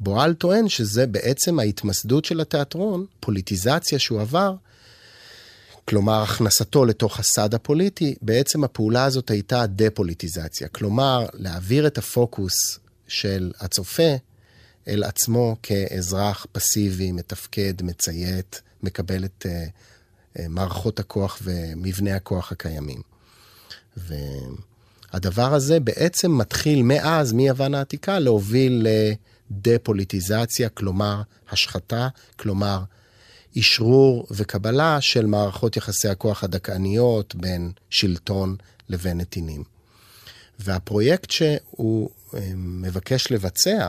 בועל 0.00 0.34
טוען 0.34 0.68
שזה 0.68 1.06
בעצם 1.06 1.58
ההתמסדות 1.58 2.24
של 2.24 2.40
התיאטרון, 2.40 3.06
פוליטיזציה 3.20 3.98
שהוא 3.98 4.20
עבר, 4.20 4.54
כלומר 5.88 6.22
הכנסתו 6.22 6.84
לתוך 6.84 7.20
הסד 7.20 7.54
הפוליטי, 7.54 8.14
בעצם 8.22 8.64
הפעולה 8.64 9.04
הזאת 9.04 9.30
הייתה 9.30 9.66
דה-פוליטיזציה. 9.66 10.68
כלומר, 10.68 11.26
להעביר 11.34 11.86
את 11.86 11.98
הפוקוס 11.98 12.78
של 13.06 13.52
הצופה 13.60 14.12
אל 14.88 15.04
עצמו 15.04 15.56
כאזרח 15.62 16.46
פסיבי, 16.52 17.12
מתפקד, 17.12 17.82
מציית, 17.82 18.62
מקבל 18.82 19.24
את 19.24 19.46
uh, 19.46 20.38
uh, 20.38 20.42
מערכות 20.48 21.00
הכוח 21.00 21.38
ומבנה 21.42 22.16
הכוח 22.16 22.52
הקיימים. 22.52 23.02
והדבר 23.96 25.54
הזה 25.54 25.80
בעצם 25.80 26.38
מתחיל 26.38 26.82
מאז, 26.82 27.32
מיוון 27.32 27.74
העתיקה, 27.74 28.18
להוביל 28.18 28.86
לדה-פוליטיזציה, 29.50 30.68
כלומר 30.68 31.22
השחתה, 31.50 32.08
כלומר 32.36 32.82
אשרור 33.58 34.26
וקבלה 34.30 35.00
של 35.00 35.26
מערכות 35.26 35.76
יחסי 35.76 36.08
הכוח 36.08 36.44
הדכאניות 36.44 37.34
בין 37.34 37.72
שלטון 37.90 38.56
לבין 38.88 39.18
נתינים. 39.18 39.64
והפרויקט 40.58 41.30
שהוא 41.30 42.10
אה, 42.34 42.50
מבקש 42.56 43.32
לבצע, 43.32 43.88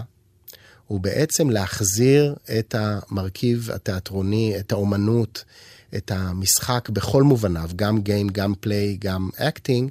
הוא 0.87 0.99
בעצם 0.99 1.49
להחזיר 1.49 2.35
את 2.59 2.75
המרכיב 2.77 3.71
התיאטרוני, 3.71 4.55
את 4.59 4.71
האומנות, 4.71 5.43
את 5.95 6.11
המשחק 6.11 6.89
בכל 6.89 7.23
מובניו, 7.23 7.69
גם 7.75 8.01
game, 8.01 8.29
גם 8.29 8.53
play, 8.59 8.97
גם 8.99 9.29
acting, 9.37 9.89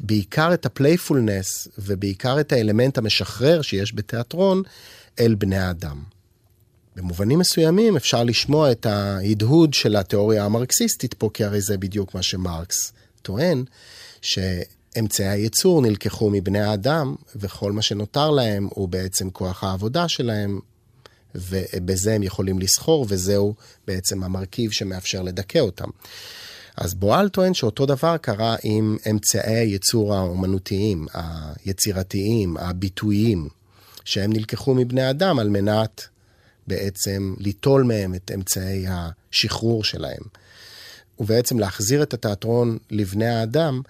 בעיקר 0.00 0.54
את 0.54 0.66
ה 0.66 0.75
playfulness 0.75 1.68
ובעיקר 1.78 2.40
את 2.40 2.52
האלמנט 2.52 2.98
המשחרר 2.98 3.62
שיש 3.62 3.94
בתיאטרון 3.94 4.62
אל 5.20 5.34
בני 5.34 5.58
האדם. 5.58 6.15
במובנים 6.96 7.38
מסוימים 7.38 7.96
אפשר 7.96 8.24
לשמוע 8.24 8.72
את 8.72 8.86
ההדהוד 8.86 9.74
של 9.74 9.96
התיאוריה 9.96 10.44
המרקסיסטית 10.44 11.14
פה, 11.14 11.30
כי 11.34 11.44
הרי 11.44 11.60
זה 11.60 11.76
בדיוק 11.76 12.14
מה 12.14 12.22
שמרקס 12.22 12.92
טוען, 13.22 13.64
שאמצעי 14.22 15.28
הייצור 15.28 15.82
נלקחו 15.82 16.30
מבני 16.30 16.60
האדם, 16.60 17.14
וכל 17.36 17.72
מה 17.72 17.82
שנותר 17.82 18.30
להם 18.30 18.68
הוא 18.70 18.88
בעצם 18.88 19.30
כוח 19.30 19.64
העבודה 19.64 20.08
שלהם, 20.08 20.60
ובזה 21.34 22.14
הם 22.14 22.22
יכולים 22.22 22.58
לסחור, 22.58 23.06
וזהו 23.08 23.54
בעצם 23.86 24.22
המרכיב 24.22 24.70
שמאפשר 24.70 25.22
לדכא 25.22 25.58
אותם. 25.58 25.88
אז 26.76 26.94
בועל 26.94 27.28
טוען 27.28 27.54
שאותו 27.54 27.86
דבר 27.86 28.16
קרה 28.16 28.56
עם 28.62 28.96
אמצעי 29.10 29.54
הייצור 29.54 30.14
האומנותיים, 30.14 31.06
היצירתיים, 31.64 32.56
הביטויים, 32.56 33.48
שהם 34.04 34.32
נלקחו 34.32 34.74
מבני 34.74 35.10
אדם 35.10 35.38
על 35.38 35.48
מנת 35.48 36.06
בעצם 36.66 37.34
ליטול 37.38 37.82
מהם 37.82 38.14
את 38.14 38.30
אמצעי 38.34 38.86
השחרור 38.88 39.84
שלהם. 39.84 40.22
ובעצם 41.18 41.58
להחזיר 41.58 42.02
את 42.02 42.14
התיאטרון 42.14 42.78
לבני 42.90 43.28
האדם, 43.28 43.80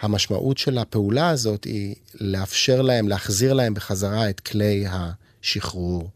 המשמעות 0.00 0.58
של 0.58 0.78
הפעולה 0.78 1.28
הזאת 1.28 1.64
היא 1.64 1.94
לאפשר 2.20 2.82
להם, 2.82 3.08
להחזיר 3.08 3.52
להם 3.52 3.74
בחזרה 3.74 4.30
את 4.30 4.40
כלי 4.40 4.84
השחרור 4.88 6.10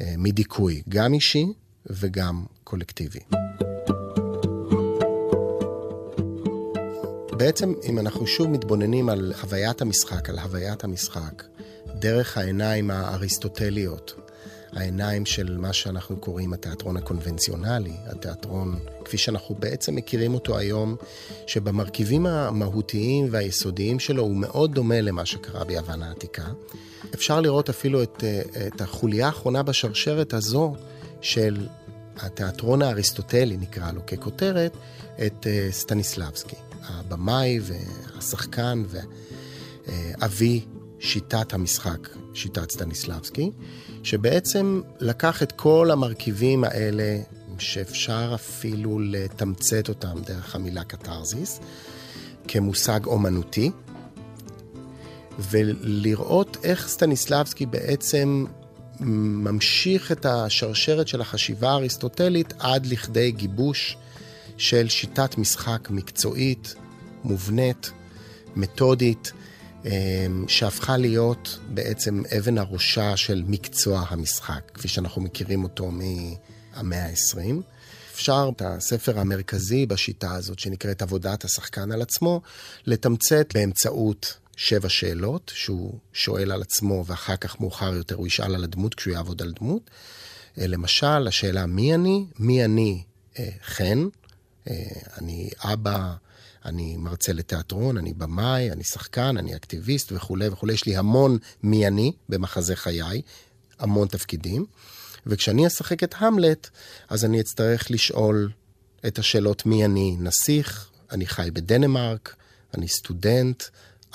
אה, 0.00 0.14
מדיכוי, 0.18 0.82
גם 0.88 1.14
אישי 1.14 1.46
וגם 1.86 2.44
קולקטיבי. 2.64 3.20
בעצם, 7.38 7.72
אם 7.88 7.98
אנחנו 7.98 8.26
שוב 8.26 8.50
מתבוננים 8.50 9.08
על 9.08 9.32
חוויית 9.36 9.82
המשחק, 9.82 10.28
על 10.28 10.38
הוויית 10.38 10.84
המשחק, 10.84 11.42
דרך 11.98 12.38
העיניים 12.38 12.90
האריסטוטליות, 12.90 14.23
העיניים 14.74 15.26
של 15.26 15.56
מה 15.58 15.72
שאנחנו 15.72 16.16
קוראים 16.16 16.52
התיאטרון 16.52 16.96
הקונבנציונלי, 16.96 17.96
התיאטרון 18.06 18.78
כפי 19.04 19.18
שאנחנו 19.18 19.54
בעצם 19.54 19.94
מכירים 19.94 20.34
אותו 20.34 20.58
היום, 20.58 20.96
שבמרכיבים 21.46 22.26
המהותיים 22.26 23.26
והיסודיים 23.30 23.98
שלו 23.98 24.22
הוא 24.22 24.36
מאוד 24.36 24.74
דומה 24.74 25.00
למה 25.00 25.26
שקרה 25.26 25.64
ביוון 25.64 26.02
העתיקה. 26.02 26.44
אפשר 27.14 27.40
לראות 27.40 27.68
אפילו 27.68 28.02
את, 28.02 28.24
את 28.66 28.80
החוליה 28.80 29.26
האחרונה 29.26 29.62
בשרשרת 29.62 30.34
הזו 30.34 30.74
של 31.20 31.66
התיאטרון 32.16 32.82
האריסטוטלי, 32.82 33.56
נקרא 33.56 33.92
לו 33.92 34.06
ככותרת, 34.06 34.76
את 35.26 35.46
אה, 35.46 35.68
סטניסלבסקי, 35.70 36.56
הבמאי 36.82 37.60
והשחקן 37.62 38.82
ואבי 39.86 40.64
שיטת 41.04 41.54
המשחק, 41.54 42.08
שיטת 42.34 42.70
סטניסלבסקי, 42.70 43.50
שבעצם 44.02 44.80
לקח 45.00 45.42
את 45.42 45.52
כל 45.52 45.90
המרכיבים 45.90 46.64
האלה, 46.64 47.18
שאפשר 47.58 48.32
אפילו 48.34 48.98
לתמצת 49.00 49.88
אותם 49.88 50.22
דרך 50.26 50.54
המילה 50.54 50.84
קתרזיס, 50.84 51.60
כמושג 52.48 53.06
אומנותי, 53.06 53.70
ולראות 55.38 56.56
איך 56.64 56.88
סטניסלבסקי 56.88 57.66
בעצם 57.66 58.44
ממשיך 59.00 60.12
את 60.12 60.26
השרשרת 60.26 61.08
של 61.08 61.20
החשיבה 61.20 61.70
האריסטוטלית 61.70 62.54
עד 62.58 62.86
לכדי 62.86 63.30
גיבוש 63.30 63.96
של 64.56 64.88
שיטת 64.88 65.38
משחק 65.38 65.90
מקצועית, 65.90 66.74
מובנית, 67.24 67.90
מתודית, 68.56 69.32
שהפכה 70.48 70.96
להיות 70.96 71.58
בעצם 71.68 72.22
אבן 72.38 72.58
הראשה 72.58 73.16
של 73.16 73.42
מקצוע 73.46 74.04
המשחק, 74.08 74.70
כפי 74.74 74.88
שאנחנו 74.88 75.22
מכירים 75.22 75.64
אותו 75.64 75.90
מהמאה 75.90 77.06
ה-20. 77.06 77.62
אפשר 78.14 78.50
את 78.56 78.62
הספר 78.64 79.18
המרכזי 79.18 79.86
בשיטה 79.86 80.34
הזאת, 80.34 80.58
שנקראת 80.58 81.02
עבודת 81.02 81.44
השחקן 81.44 81.92
על 81.92 82.02
עצמו, 82.02 82.40
לתמצת 82.86 83.54
באמצעות 83.54 84.36
שבע 84.56 84.88
שאלות, 84.88 85.52
שהוא 85.54 85.98
שואל 86.12 86.52
על 86.52 86.62
עצמו 86.62 87.04
ואחר 87.06 87.36
כך 87.36 87.60
מאוחר 87.60 87.94
יותר 87.94 88.14
הוא 88.14 88.26
ישאל 88.26 88.54
על 88.54 88.64
הדמות 88.64 88.94
כשהוא 88.94 89.14
יעבוד 89.14 89.42
על 89.42 89.52
דמות. 89.60 89.90
אה, 90.58 90.66
למשל, 90.66 91.28
השאלה 91.28 91.66
מי 91.66 91.94
אני? 91.94 92.26
מי 92.38 92.64
אני 92.64 93.02
אה, 93.38 93.48
חן? 93.64 94.06
אה, 94.70 94.74
אני 95.18 95.50
אבא 95.64 96.14
אני 96.64 96.96
מרצה 96.96 97.32
לתיאטרון, 97.32 97.96
אני 97.96 98.14
במאי, 98.14 98.72
אני 98.72 98.84
שחקן, 98.84 99.36
אני 99.36 99.56
אקטיביסט 99.56 100.12
וכולי 100.12 100.48
וכולי. 100.48 100.72
יש 100.72 100.86
לי 100.86 100.96
המון 100.96 101.38
מי 101.62 101.86
אני 101.86 102.12
במחזה 102.28 102.76
חיי, 102.76 103.22
המון 103.78 104.08
תפקידים. 104.08 104.66
וכשאני 105.26 105.66
אשחק 105.66 106.02
את 106.02 106.14
המלט, 106.18 106.70
אז 107.08 107.24
אני 107.24 107.40
אצטרך 107.40 107.90
לשאול 107.90 108.50
את 109.06 109.18
השאלות 109.18 109.66
מי 109.66 109.84
אני 109.84 110.16
נסיך, 110.20 110.90
אני 111.10 111.26
חי 111.26 111.50
בדנמרק, 111.52 112.36
אני 112.74 112.88
סטודנט, 112.88 113.62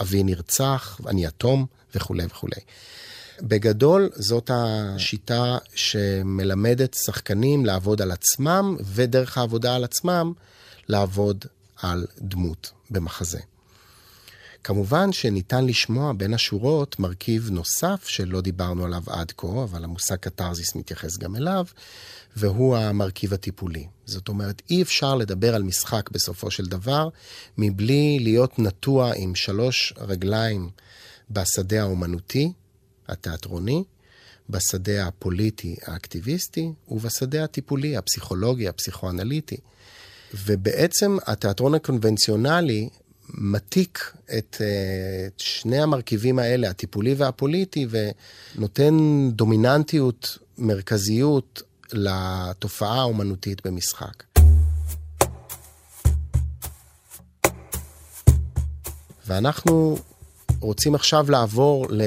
אבי 0.02 0.23
נרצח, 0.23 1.02
אני 1.08 1.26
יתום 1.26 1.65
וכולי 1.95 2.26
וכולי. 2.26 2.62
בגדול, 3.41 4.10
זאת 4.15 4.52
השיטה 4.54 5.58
שמלמדת 5.76 6.93
שחקנים 6.93 7.65
לעבוד 7.65 8.02
על 8.02 8.12
עצמם, 8.12 8.78
ודרך 8.86 9.38
העבודה 9.38 9.76
על 9.76 9.84
עצמם, 9.84 10.34
לעבוד 10.88 11.45
על 11.82 12.06
דמות 12.18 12.72
במחזה. 12.89 13.39
כמובן 14.63 15.12
שניתן 15.12 15.65
לשמוע 15.65 16.13
בין 16.13 16.34
השורות 16.34 17.00
מרכיב 17.00 17.50
נוסף 17.52 18.08
שלא 18.08 18.42
דיברנו 18.42 18.86
עליו 18.86 19.04
עד 19.08 19.32
כה, 19.38 19.63
אבל 19.63 19.84
המושג 19.84 20.15
קתרזיס 20.15 20.76
מתייחס 20.76 21.18
גם 21.18 21.36
אליו, 21.36 21.65
והוא 22.36 22.78
המרכיב 22.78 23.34
הטיפולי. 23.34 23.88
זאת 24.06 24.28
אומרת, 24.28 24.62
אי 24.70 24.82
אפשר 24.82 25.15
לדבר 25.15 25.56
על 25.56 25.63
משחק 25.63 26.10
בסופו 26.12 26.52
של 26.52 26.65
דבר 26.65 27.10
מבלי 27.58 28.20
להיות 28.22 28.60
נטוע 28.60 29.13
עם 29.15 29.36
שלוש 29.36 29.94
רגליים 29.98 30.70
בשדה 31.32 31.82
האומנותי, 31.82 32.52
התיאטרוני, 33.08 33.84
בשדה 34.50 35.08
הפוליטי 35.08 35.76
האקטיביסטי 35.86 36.72
ובשדה 36.88 37.44
הטיפולי, 37.44 37.98
הפסיכולוגי, 37.98 38.68
הפסיכואנליטי. 38.68 39.58
ובעצם 40.34 41.18
התיאטרון 41.26 41.74
הקונבנציונלי 41.74 42.89
מתיק 43.34 44.13
את, 44.38 44.58
אה, 44.62 45.28
את 45.28 45.39
שני 45.39 45.82
המרכיבים 45.82 46.39
האלה, 46.39 46.70
הטיפולי 46.70 47.13
והפוליטי, 47.13 47.88
ונותן 47.89 49.30
דומיננטיות, 49.34 50.38
מרכזיות 50.58 51.62
לתופעה 51.94 53.00
האומנותית 53.00 53.68
במשחק. 53.68 54.24
ואנחנו 59.28 59.98
רוצים 60.60 60.96
עכשיו 60.96 61.32
לעבור, 61.32 61.88
ל, 61.89 62.02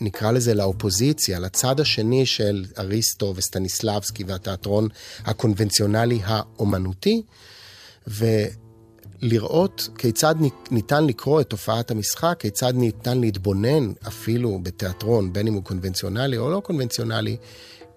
נקרא 0.00 0.30
לזה, 0.30 0.54
לאופוזיציה, 0.54 1.38
לצד 1.38 1.80
השני 1.80 2.26
של 2.26 2.64
אריסטו 2.78 3.32
וסטניסלבסקי 3.36 4.24
והתיאטרון 4.24 4.88
הקונבנציונלי 5.24 6.20
האומנותי, 6.24 7.22
ולראות 8.06 9.88
כיצד 9.98 10.34
ניתן 10.70 11.06
לקרוא 11.06 11.40
את 11.40 11.50
תופעת 11.50 11.90
המשחק, 11.90 12.36
כיצד 12.38 12.72
ניתן 12.76 13.20
להתבונן 13.20 13.92
אפילו 14.08 14.58
בתיאטרון, 14.62 15.32
בין 15.32 15.46
אם 15.46 15.54
הוא 15.54 15.64
קונבנציונלי 15.64 16.38
או 16.38 16.50
לא 16.50 16.60
קונבנציונלי, 16.60 17.36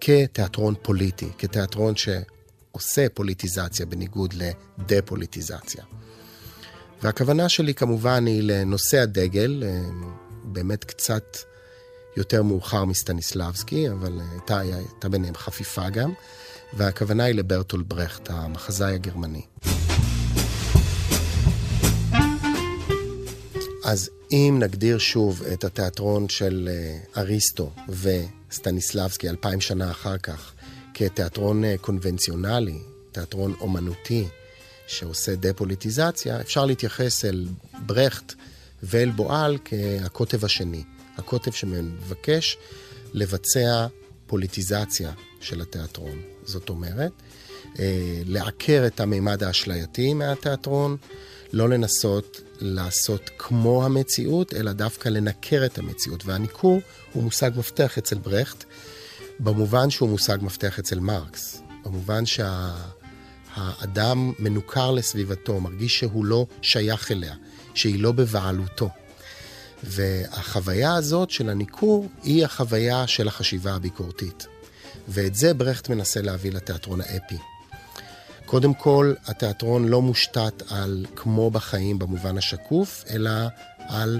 כתיאטרון 0.01 0.73
פוליטי, 0.81 1.29
כתיאטרון 1.37 1.93
שעושה 1.95 3.09
פוליטיזציה 3.13 3.85
בניגוד 3.85 4.33
לדה-פוליטיזציה. 4.33 5.83
והכוונה 7.03 7.49
שלי 7.49 7.73
כמובן 7.73 8.25
היא 8.25 8.41
לנושא 8.43 8.97
הדגל, 8.97 9.63
אה, 9.65 9.81
באמת 10.43 10.83
קצת 10.83 11.37
יותר 12.17 12.43
מאוחר 12.43 12.85
מסטניסלבסקי, 12.85 13.89
אבל 13.89 14.21
הייתה, 14.31 14.59
הייתה 14.59 15.09
ביניהם 15.09 15.35
חפיפה 15.35 15.89
גם, 15.89 16.13
והכוונה 16.73 17.23
היא 17.23 17.35
לברטול 17.35 17.83
ברכט, 17.83 18.29
המחזאי 18.29 18.93
הגרמני. 18.93 19.41
אז 23.85 24.09
אם 24.31 24.57
נגדיר 24.59 24.97
שוב 24.97 25.43
את 25.53 25.63
התיאטרון 25.63 26.29
של 26.29 26.69
אה, 26.71 26.97
אריסטו 27.21 27.71
וסטניסלבסקי 27.89 29.29
אלפיים 29.29 29.61
שנה 29.61 29.91
אחר 29.91 30.17
כך 30.17 30.53
כתיאטרון 30.93 31.63
אה, 31.63 31.75
קונבנציונלי, 31.81 32.79
תיאטרון 33.11 33.53
אומנותי 33.59 34.27
שעושה 34.87 35.35
דה-פוליטיזציה, 35.35 36.41
אפשר 36.41 36.65
להתייחס 36.65 37.25
אל 37.25 37.47
ברכט 37.85 38.33
ואל 38.83 39.11
בועל 39.11 39.57
כהקוטב 39.65 40.45
השני. 40.45 40.83
הקוטב 41.17 41.51
שמבקש 41.51 42.57
לבצע 43.13 43.87
פוליטיזציה 44.27 45.11
של 45.41 45.61
התיאטרון. 45.61 46.21
זאת 46.45 46.69
אומרת, 46.69 47.11
אה, 47.79 48.21
לעקר 48.25 48.83
את 48.87 48.99
המימד 48.99 49.43
האשלייתי 49.43 50.13
מהתיאטרון, 50.13 50.97
לא 51.55 51.69
לנסות 51.69 52.41
לעשות 52.59 53.29
כמו 53.37 53.85
המציאות, 53.85 54.53
אלא 54.53 54.71
דווקא 54.71 55.09
לנקר 55.09 55.65
את 55.65 55.77
המציאות. 55.77 56.25
והניכור 56.25 56.81
הוא 57.13 57.23
מושג 57.23 57.51
מפתח 57.55 57.97
אצל 57.97 58.17
ברכט, 58.17 58.63
במובן 59.39 59.89
שהוא 59.89 60.09
מושג 60.09 60.37
מפתח 60.41 60.79
אצל 60.79 60.99
מרקס. 60.99 61.61
במובן 61.85 62.25
שהאדם 62.25 62.73
שה... 64.37 64.43
מנוכר 64.43 64.91
לסביבתו, 64.91 65.59
מרגיש 65.59 65.99
שהוא 65.99 66.25
לא 66.25 66.45
שייך 66.61 67.11
אליה, 67.11 67.35
שהיא 67.73 67.99
לא 67.99 68.11
בבעלותו. 68.11 68.89
והחוויה 69.83 70.95
הזאת 70.95 71.29
של 71.29 71.49
הניכור 71.49 72.09
היא 72.23 72.45
החוויה 72.45 73.07
של 73.07 73.27
החשיבה 73.27 73.75
הביקורתית. 73.75 74.47
ואת 75.07 75.35
זה 75.35 75.53
ברכט 75.53 75.89
מנסה 75.89 76.21
להביא 76.21 76.51
לתיאטרון 76.51 77.01
האפי. 77.01 77.54
קודם 78.45 78.73
כל, 78.73 79.13
התיאטרון 79.27 79.87
לא 79.87 80.01
מושתת 80.01 80.63
על 80.69 81.05
כמו 81.15 81.51
בחיים 81.51 81.99
במובן 81.99 82.37
השקוף, 82.37 83.03
אלא 83.09 83.31
על 83.79 84.19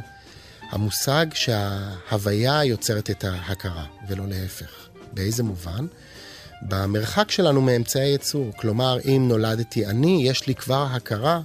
המושג 0.71 1.25
שההוויה 1.33 2.63
יוצרת 2.63 3.09
את 3.09 3.23
ההכרה, 3.23 3.85
ולא 4.07 4.27
להפך. 4.27 4.89
באיזה 5.13 5.43
מובן? 5.43 5.85
במרחק 6.61 7.31
שלנו 7.31 7.61
מאמצעי 7.61 8.09
ייצור. 8.09 8.51
כלומר, 8.57 8.97
אם 9.05 9.25
נולדתי 9.27 9.85
אני, 9.85 10.23
יש 10.23 10.47
לי 10.47 10.55
כבר 10.55 10.87
הכרה, 10.91 11.41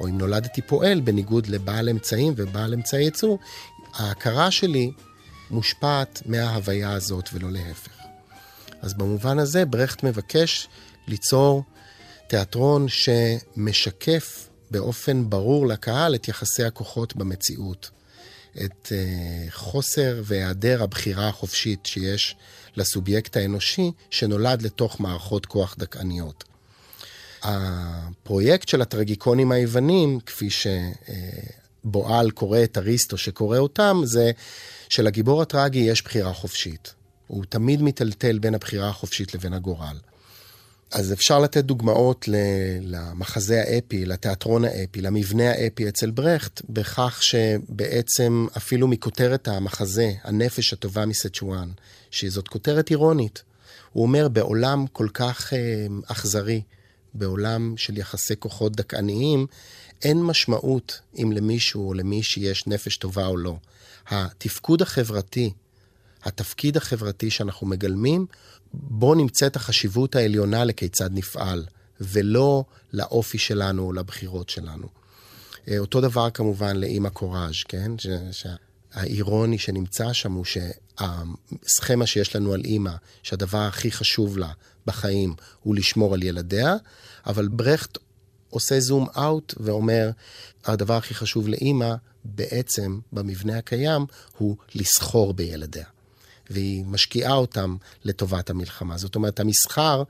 או 0.00 0.08
אם 0.08 0.18
נולדתי 0.18 0.62
פועל, 0.62 1.00
בניגוד 1.00 1.46
לבעל 1.46 1.88
אמצעים 1.88 2.34
ובעל 2.36 2.74
אמצעי 2.74 3.04
ייצור, 3.04 3.38
ההכרה 3.94 4.50
שלי 4.50 4.92
מושפעת 5.50 6.22
מההוויה 6.26 6.92
הזאת 6.92 7.28
ולא 7.32 7.50
להפך. 7.50 7.92
אז 8.82 8.94
במובן 8.94 9.38
הזה, 9.38 9.64
ברכט 9.64 10.02
מבקש 10.02 10.68
ליצור 11.08 11.64
תיאטרון 12.32 12.86
שמשקף 12.88 14.48
באופן 14.70 15.30
ברור 15.30 15.66
לקהל 15.66 16.14
את 16.14 16.28
יחסי 16.28 16.64
הכוחות 16.64 17.16
במציאות, 17.16 17.90
את 18.64 18.86
uh, 18.86 19.50
חוסר 19.50 20.20
והיעדר 20.24 20.82
הבחירה 20.82 21.28
החופשית 21.28 21.86
שיש 21.86 22.36
לסובייקט 22.76 23.36
האנושי 23.36 23.90
שנולד 24.10 24.62
לתוך 24.62 25.00
מערכות 25.00 25.46
כוח 25.46 25.74
דכאניות. 25.78 26.44
הפרויקט 27.42 28.68
של 28.68 28.82
הטרגיקונים 28.82 29.52
היוונים, 29.52 30.20
כפי 30.20 30.48
שבועל 31.84 32.30
קורא 32.30 32.62
את 32.64 32.78
אריסטו 32.78 33.18
שקורא 33.18 33.58
אותם, 33.58 34.00
זה 34.04 34.30
שלגיבור 34.88 35.42
הטרגי 35.42 35.78
יש 35.78 36.02
בחירה 36.02 36.32
חופשית. 36.32 36.94
הוא 37.26 37.44
תמיד 37.48 37.82
מיטלטל 37.82 38.38
בין 38.38 38.54
הבחירה 38.54 38.88
החופשית 38.88 39.34
לבין 39.34 39.52
הגורל. 39.52 39.96
אז 40.92 41.12
אפשר 41.12 41.38
לתת 41.38 41.64
דוגמאות 41.64 42.28
למחזה 42.82 43.60
האפי, 43.60 44.04
לתיאטרון 44.04 44.64
האפי, 44.64 45.00
למבנה 45.00 45.50
האפי 45.50 45.88
אצל 45.88 46.10
ברכט, 46.10 46.62
בכך 46.68 47.22
שבעצם 47.22 48.46
אפילו 48.56 48.88
מכותרת 48.88 49.48
המחזה, 49.48 50.12
הנפש 50.24 50.72
הטובה 50.72 51.06
מסצ'ואן, 51.06 51.68
שזאת 52.10 52.48
כותרת 52.48 52.90
אירונית, 52.90 53.42
הוא 53.92 54.02
אומר, 54.02 54.28
בעולם 54.28 54.86
כל 54.92 55.08
כך 55.14 55.52
אה, 55.52 55.58
אכזרי, 56.06 56.62
בעולם 57.14 57.74
של 57.76 57.98
יחסי 57.98 58.34
כוחות 58.38 58.76
דכאניים, 58.76 59.46
אין 60.02 60.22
משמעות 60.22 61.00
אם 61.22 61.32
למישהו 61.32 61.88
או 61.88 61.94
למישהי 61.94 62.42
יש 62.42 62.66
נפש 62.66 62.96
טובה 62.96 63.26
או 63.26 63.36
לא. 63.36 63.56
התפקוד 64.08 64.82
החברתי, 64.82 65.52
התפקיד 66.24 66.76
החברתי 66.76 67.30
שאנחנו 67.30 67.66
מגלמים, 67.66 68.26
בו 68.74 69.14
נמצאת 69.14 69.56
החשיבות 69.56 70.16
העליונה 70.16 70.64
לכיצד 70.64 71.10
נפעל, 71.12 71.64
ולא 72.00 72.64
לאופי 72.92 73.38
שלנו 73.38 73.82
או 73.82 73.92
לבחירות 73.92 74.48
שלנו. 74.48 74.88
אה, 75.68 75.78
אותו 75.78 76.00
דבר 76.00 76.30
כמובן 76.30 76.76
לאימא 76.76 77.08
קוראז', 77.08 77.62
כן? 77.68 77.92
שהאירוני 78.32 79.58
שנמצא 79.58 80.12
שם 80.12 80.32
הוא 80.32 80.44
שהסכמה 80.44 82.06
שיש 82.06 82.36
לנו 82.36 82.52
על 82.52 82.60
אימא, 82.64 82.92
שהדבר 83.22 83.58
הכי 83.58 83.90
חשוב 83.90 84.38
לה 84.38 84.52
בחיים 84.86 85.34
הוא 85.62 85.74
לשמור 85.74 86.14
על 86.14 86.22
ילדיה, 86.22 86.76
אבל 87.26 87.48
ברכט 87.48 87.98
עושה 88.50 88.80
זום 88.80 89.06
אאוט 89.16 89.54
ואומר, 89.60 90.10
הדבר 90.64 90.94
הכי 90.96 91.14
חשוב 91.14 91.48
לאימא 91.48 91.94
בעצם 92.24 93.00
במבנה 93.12 93.58
הקיים 93.58 94.06
הוא 94.38 94.56
לסחור 94.74 95.34
בילדיה. 95.34 95.86
והיא 96.50 96.84
משקיעה 96.84 97.32
אותם 97.32 97.76
לטובת 98.04 98.50
המלחמה. 98.50 98.98
זאת 98.98 99.14
אומרת, 99.14 99.40
המסחר 99.40 100.02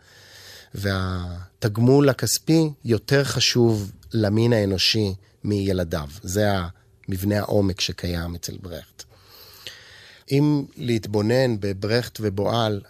והתגמול 0.74 2.08
הכספי 2.08 2.70
יותר 2.84 3.24
חשוב 3.24 3.92
למין 4.12 4.52
האנושי 4.52 5.14
מילדיו. 5.44 6.08
זה 6.22 6.50
המבנה 7.08 7.38
העומק 7.38 7.80
שקיים 7.80 8.34
אצל 8.34 8.56
ברכט. 8.62 9.04
אם 10.30 10.64
להתבונן 10.76 11.60
בברכט 11.60 12.18
ובועל 12.20 12.80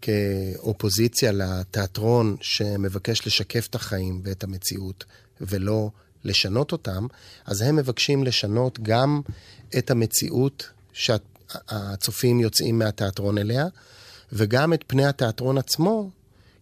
כאופוזיציה 0.00 1.32
לתיאטרון 1.32 2.36
שמבקש 2.40 3.26
לשקף 3.26 3.66
את 3.66 3.74
החיים 3.74 4.20
ואת 4.24 4.44
המציאות 4.44 5.04
ולא 5.40 5.90
לשנות 6.24 6.72
אותם, 6.72 7.06
אז 7.44 7.60
הם 7.60 7.76
מבקשים 7.76 8.24
לשנות 8.24 8.78
גם 8.82 9.20
את 9.78 9.90
המציאות 9.90 10.70
שאת 10.92 11.22
הצופים 11.68 12.40
יוצאים 12.40 12.78
מהתיאטרון 12.78 13.38
אליה, 13.38 13.66
וגם 14.32 14.72
את 14.72 14.84
פני 14.86 15.06
התיאטרון 15.06 15.58
עצמו 15.58 16.10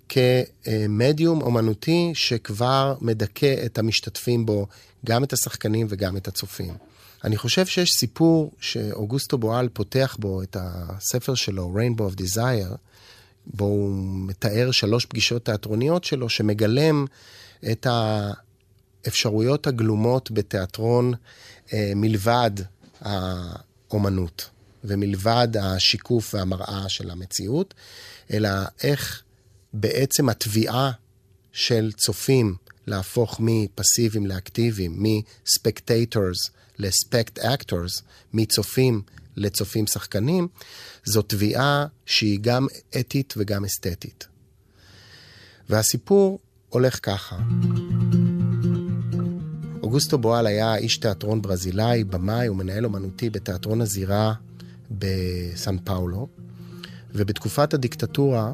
כמדיום 0.08 1.42
אומנותי 1.42 2.10
שכבר 2.14 2.94
מדכא 3.00 3.54
את 3.66 3.78
המשתתפים 3.78 4.46
בו, 4.46 4.66
גם 5.06 5.24
את 5.24 5.32
השחקנים 5.32 5.86
וגם 5.90 6.16
את 6.16 6.28
הצופים. 6.28 6.74
אני 7.24 7.36
חושב 7.36 7.66
שיש 7.66 7.92
סיפור 7.92 8.52
שאוגוסטו 8.60 9.38
בועל 9.38 9.68
פותח 9.68 10.16
בו 10.20 10.42
את 10.42 10.56
הספר 10.60 11.34
שלו, 11.34 11.74
Rainbow 11.76 12.14
of 12.14 12.20
Desire, 12.20 12.76
בו 13.46 13.64
הוא 13.64 13.94
מתאר 14.28 14.70
שלוש 14.70 15.06
פגישות 15.06 15.44
תיאטרוניות 15.44 16.04
שלו, 16.04 16.28
שמגלם 16.28 17.04
את 17.72 17.86
האפשרויות 19.06 19.66
הגלומות 19.66 20.30
בתיאטרון 20.30 21.12
אה, 21.72 21.92
מלבד 21.96 22.50
האומנות. 23.00 24.50
ומלבד 24.84 25.48
השיקוף 25.60 26.34
והמראה 26.34 26.88
של 26.88 27.10
המציאות, 27.10 27.74
אלא 28.32 28.50
איך 28.82 29.22
בעצם 29.72 30.28
התביעה 30.28 30.90
של 31.52 31.92
צופים 31.96 32.54
להפוך 32.86 33.36
מפסיביים 33.40 34.26
לאקטיביים, 34.26 35.02
מ 35.02 35.14
spectators 35.14 36.38
ל 36.38 36.50
spect-actors, 36.78 38.02
מצופים 38.32 39.02
לצופים 39.36 39.86
שחקנים, 39.86 40.48
זו 41.04 41.22
תביעה 41.22 41.86
שהיא 42.06 42.38
גם 42.42 42.66
אתית 43.00 43.34
וגם 43.36 43.64
אסתטית. 43.64 44.26
והסיפור 45.68 46.38
הולך 46.68 46.98
ככה. 47.02 47.38
אוגוסטו 49.82 50.18
בועל 50.18 50.46
היה 50.46 50.76
איש 50.76 50.96
תיאטרון 50.96 51.42
ברזילאי, 51.42 52.04
במאי 52.04 52.48
ומנהל 52.48 52.84
אומנותי 52.84 53.30
בתיאטרון 53.30 53.80
הזירה 53.80 54.34
בסן 54.98 55.76
פאולו, 55.84 56.28
ובתקופת 57.14 57.74
הדיקטטורה 57.74 58.52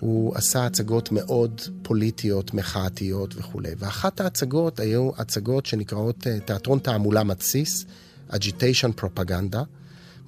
הוא 0.00 0.36
עשה 0.36 0.66
הצגות 0.66 1.12
מאוד 1.12 1.60
פוליטיות, 1.82 2.54
מחאתיות 2.54 3.34
וכולי. 3.36 3.70
ואחת 3.78 4.20
ההצגות 4.20 4.80
היו 4.80 5.10
הצגות 5.16 5.66
שנקראות 5.66 6.26
אה, 6.26 6.40
תיאטרון 6.40 6.78
תעמולה 6.78 7.24
מתסיס, 7.24 7.84
agitation 8.28 8.92
propaganda, 8.92 9.62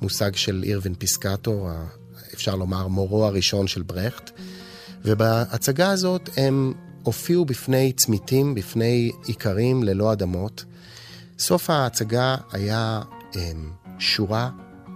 מושג 0.03 0.37
של 0.37 0.63
ארווין 0.67 0.95
פיסקטור, 0.95 1.69
אפשר 2.35 2.57
לומר 2.57 2.89
מורו 2.89 3.25
הראשון 3.25 3.67
של 3.67 3.83
ברכט. 3.83 4.31
ובהצגה 5.05 5.91
הזאת 5.91 6.31
הם 6.37 6.73
הופיעו 7.03 7.45
בפני 7.45 7.93
צמיתים, 7.93 8.55
בפני 8.55 9.11
איכרים 9.29 9.83
ללא 9.83 10.13
אדמות. 10.13 10.65
סוף 11.39 11.71
ההצגה 11.71 12.37
היה 12.53 13.03
הם, 13.35 13.71
אה, 13.87 13.93
שורה 13.99 14.51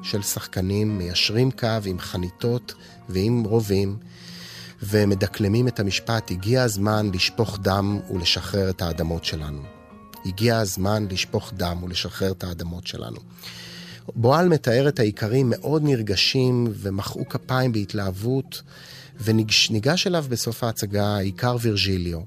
של 0.07 0.23
שחקנים 0.23 0.99
מיישרים 0.99 1.51
קו 1.51 1.69
עם 1.85 1.99
חניתות 1.99 2.75
ועם 3.09 3.45
רובים, 3.45 3.97
ומדקלמים 4.83 5.69
את 5.69 5.81
המשפט, 5.81 6.31
הגיע 6.31 6.63
הזמן 6.63 7.11
לשפוך 7.15 7.59
דם 7.63 8.01
ולשחרר 8.11 8.71
את 8.71 8.83
האדמות 8.83 9.25
שלנו. 9.25 9.63
הגיע 10.27 10.59
הזמן 10.59 11.07
לשפוך 11.11 11.53
דם 11.57 11.83
ולשחרר 11.83 12.33
את 12.33 12.45
האדמות 12.45 12.87
שלנו. 12.87 13.19
בועל 14.15 14.49
מתאר 14.49 14.89
את 14.89 14.99
האיכרים 15.01 15.51
מאוד 15.51 15.83
נרגשים 15.85 16.67
ומחאו 16.71 17.29
כפיים 17.29 17.73
בהתלהבות, 17.73 18.63
וניגש 19.21 20.07
אליו 20.07 20.25
בסוף 20.29 20.65
ההצגה 20.65 21.07
האיכר 21.07 21.57
וירג'יליו, 21.61 22.21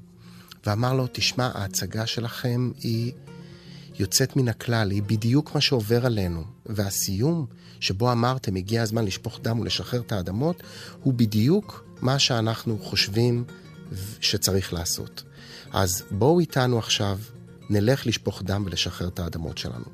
ואמר 0.66 0.92
לו, 0.92 1.06
תשמע, 1.12 1.50
ההצגה 1.54 2.06
שלכם 2.06 2.70
היא 2.82 3.12
יוצאת 3.98 4.36
מן 4.36 4.48
הכלל, 4.48 4.90
היא 4.90 5.02
בדיוק 5.02 5.54
מה 5.54 5.60
שעובר 5.60 6.06
עלינו. 6.06 6.44
והסיום 6.66 7.46
שבו 7.80 8.12
אמרתם, 8.12 8.56
הגיע 8.56 8.82
הזמן 8.82 9.04
לשפוך 9.04 9.40
דם 9.42 9.60
ולשחרר 9.60 10.00
את 10.00 10.12
האדמות, 10.12 10.62
הוא 11.02 11.14
בדיוק 11.14 11.84
מה 12.00 12.18
שאנחנו 12.18 12.78
חושבים 12.78 13.44
שצריך 14.20 14.72
לעשות. 14.72 15.22
אז 15.72 16.02
בואו 16.10 16.40
איתנו 16.40 16.78
עכשיו, 16.78 17.18
נלך 17.70 18.06
לשפוך 18.06 18.42
דם 18.42 18.62
ולשחרר 18.66 19.08
את 19.08 19.18
האדמות 19.18 19.58
שלנו. 19.58 19.84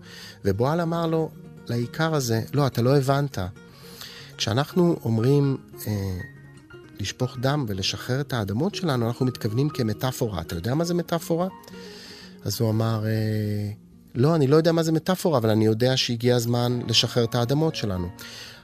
ובועל 0.45 0.81
אמר 0.81 1.07
לו, 1.07 1.31
לעיקר 1.69 2.15
הזה, 2.15 2.43
לא, 2.53 2.67
אתה 2.67 2.83
לא 2.83 2.97
הבנת. 2.97 3.39
כשאנחנו 4.37 4.97
אומרים 5.05 5.57
אה, 5.87 6.19
לשפוך 7.01 7.37
דם 7.41 7.65
ולשחרר 7.69 8.21
את 8.21 8.33
האדמות 8.33 8.75
שלנו, 8.75 9.07
אנחנו 9.07 9.27
מתכוונים 9.27 9.69
כמטאפורה. 9.69 10.41
אתה 10.41 10.55
יודע 10.55 10.75
מה 10.75 10.85
זה 10.85 10.95
מטאפורה? 10.95 11.49
אז 12.45 12.61
הוא 12.61 12.71
אמר, 12.71 13.07
אה, 13.07 13.71
לא, 14.17 14.35
אני 14.35 14.47
לא 14.47 14.57
יודע 14.57 14.73
מה 14.73 14.83
זה 14.83 14.93
מטאפורה, 14.93 15.39
אבל 15.39 15.51
אני 15.51 15.67
יודע 15.67 15.97
שהגיע 15.97 16.37
הזמן 16.37 16.81
לשחרר 16.89 17.25
את 17.25 17.35
האדמות 17.35 17.75
שלנו. 17.75 18.09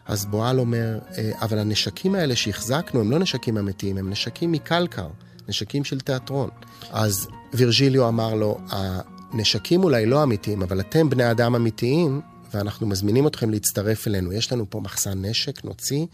אז 0.07 0.27
בועל 0.27 0.61
אומר, 0.61 0.99
אה, 1.19 1.31
אבל 1.41 1.59
הנשקים 1.59 2.15
האלה 2.15 2.37
שהחזקנו 2.37 3.01
הם 3.01 3.11
לא 3.11 3.19
נשקים 3.19 3.59
אמיתיים, 3.59 3.99
הם 3.99 4.11
נשקים 4.11 4.53
מקלקר, 4.53 5.09
נשקים 5.49 5.85
של 5.85 6.01
תיאטרון. 6.01 6.51
אז 6.91 7.29
וירג'יליו 7.55 8.09
אמר 8.09 8.35
לו, 8.35 8.59
הנשקים 8.69 9.85
אולי 9.85 10.07
לא 10.07 10.23
אמיתיים, 10.23 10.63
אבל 10.63 10.81
אתם 10.81 11.11
בני 11.11 11.31
אדם 11.31 11.55
אמיתיים, 11.55 12.21
ואנחנו 12.55 12.87
מזמינים 12.87 13.27
אתכם 13.27 13.51
להצטרף 13.51 14.07
אלינו. 14.07 14.33
יש 14.33 14.53
לנו 14.53 14.71
פה 14.71 14.81
מחסן 14.81 15.25
נשק, 15.25 15.65
נוציא 15.65 16.07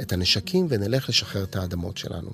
את 0.00 0.12
הנשקים 0.12 0.66
ונלך 0.68 1.08
לשחרר 1.08 1.44
את 1.44 1.56
האדמות 1.56 1.96
שלנו. 1.96 2.30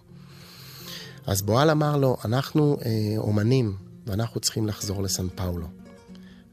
אז 1.26 1.42
בועל 1.42 1.70
אמר 1.70 1.96
לו, 1.96 2.16
אנחנו 2.24 2.76
אה, 2.84 3.14
אומנים, 3.18 3.76
ואנחנו 4.06 4.40
צריכים 4.40 4.66
לחזור 4.66 5.02
לסן 5.02 5.28
פאולו. 5.28 5.81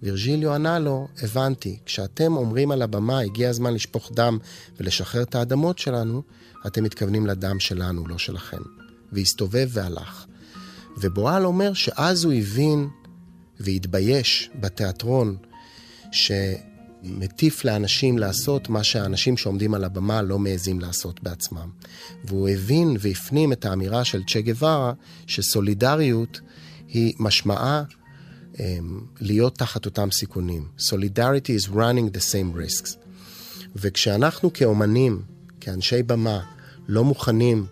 וירג'יליו 0.03 0.53
ענה 0.53 0.79
לו, 0.79 1.07
הבנתי, 1.21 1.79
כשאתם 1.85 2.37
אומרים 2.37 2.71
על 2.71 2.81
הבמה, 2.81 3.19
הגיע 3.19 3.49
הזמן 3.49 3.73
לשפוך 3.73 4.11
דם 4.13 4.37
ולשחרר 4.79 5.21
את 5.21 5.35
האדמות 5.35 5.79
שלנו, 5.79 6.21
אתם 6.67 6.83
מתכוונים 6.83 7.27
לדם 7.27 7.59
שלנו, 7.59 8.07
לא 8.07 8.17
שלכם. 8.17 8.61
והסתובב 9.11 9.69
והלך. 9.71 10.25
ובועל 10.97 11.45
אומר 11.45 11.73
שאז 11.73 12.25
הוא 12.25 12.33
הבין 12.33 12.87
והתבייש 13.59 14.49
בתיאטרון 14.55 15.37
שמטיף 16.11 17.65
לאנשים 17.65 18.17
לעשות 18.17 18.69
מה 18.69 18.83
שהאנשים 18.83 19.37
שעומדים 19.37 19.73
על 19.73 19.83
הבמה 19.83 20.21
לא 20.21 20.39
מעזים 20.39 20.79
לעשות 20.79 21.23
בעצמם. 21.23 21.69
והוא 22.23 22.49
הבין 22.49 22.97
והפנים 22.99 23.53
את 23.53 23.65
האמירה 23.65 24.03
של 24.03 24.23
צ'ה 24.23 24.41
גווארה, 24.41 24.93
שסולידריות 25.27 26.41
היא 26.87 27.13
משמעה 27.19 27.83
להיות 29.19 29.57
תחת 29.57 29.85
אותם 29.85 30.11
סיכונים. 30.11 30.67
Solidarity 30.79 31.61
is 31.61 31.67
running 31.67 32.17
the 32.17 32.21
same 32.21 32.57
risks. 32.57 32.95
וכשאנחנו 33.75 34.53
כאומנים, 34.53 35.21
כאנשי 35.61 36.03
במה, 36.03 36.39
לא 36.87 37.03
מוכנים 37.03 37.65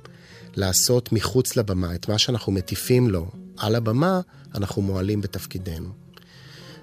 לעשות 0.56 1.12
מחוץ 1.12 1.56
לבמה 1.56 1.96
את 1.96 2.10
מה 2.10 2.18
שאנחנו 2.18 2.52
מטיפים 2.52 3.10
לו 3.10 3.32
על 3.58 3.76
הבמה, 3.76 4.22
אנחנו 4.56 4.82
מועלים 4.82 5.22
בתפקידנו. 5.22 5.90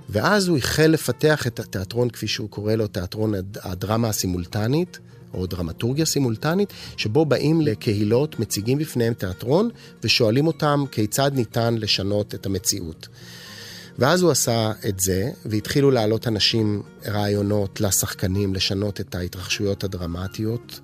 ואז 0.08 0.48
הוא 0.48 0.58
החל 0.58 0.86
לפתח 0.86 1.46
את 1.46 1.60
התיאטרון, 1.60 2.10
כפי 2.10 2.26
שהוא 2.26 2.50
קורא 2.50 2.74
לו, 2.74 2.86
תיאטרון 2.86 3.34
הדרמה 3.62 4.08
הסימולטנית, 4.08 4.98
או 5.34 5.46
דרמטורגיה 5.46 6.04
סימולטנית, 6.04 6.72
שבו 6.96 7.24
באים 7.26 7.60
לקהילות, 7.60 8.40
מציגים 8.40 8.78
בפניהם 8.78 9.14
תיאטרון, 9.14 9.70
ושואלים 10.02 10.46
אותם 10.46 10.84
כיצד 10.90 11.30
ניתן 11.34 11.74
לשנות 11.74 12.34
את 12.34 12.46
המציאות. 12.46 13.08
ואז 13.98 14.22
הוא 14.22 14.30
עשה 14.30 14.72
את 14.88 15.00
זה, 15.00 15.30
והתחילו 15.44 15.90
להעלות 15.90 16.28
אנשים 16.28 16.82
רעיונות 17.06 17.80
לשחקנים 17.80 18.54
לשנות 18.54 19.00
את 19.00 19.14
ההתרחשויות 19.14 19.84
הדרמטיות. 19.84 20.80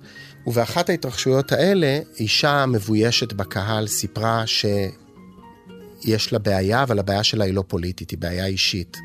ובאחת 0.47 0.89
ההתרחשויות 0.89 1.51
האלה, 1.51 1.99
אישה 2.19 2.65
מבוישת 2.65 3.33
בקהל 3.33 3.87
סיפרה 3.87 4.43
שיש 4.47 6.33
לה 6.33 6.39
בעיה, 6.39 6.83
אבל 6.83 6.99
הבעיה 6.99 7.23
שלה 7.23 7.45
היא 7.45 7.53
לא 7.53 7.63
פוליטית, 7.67 8.11
היא 8.11 8.19
בעיה 8.19 8.45
אישית. 8.45 8.97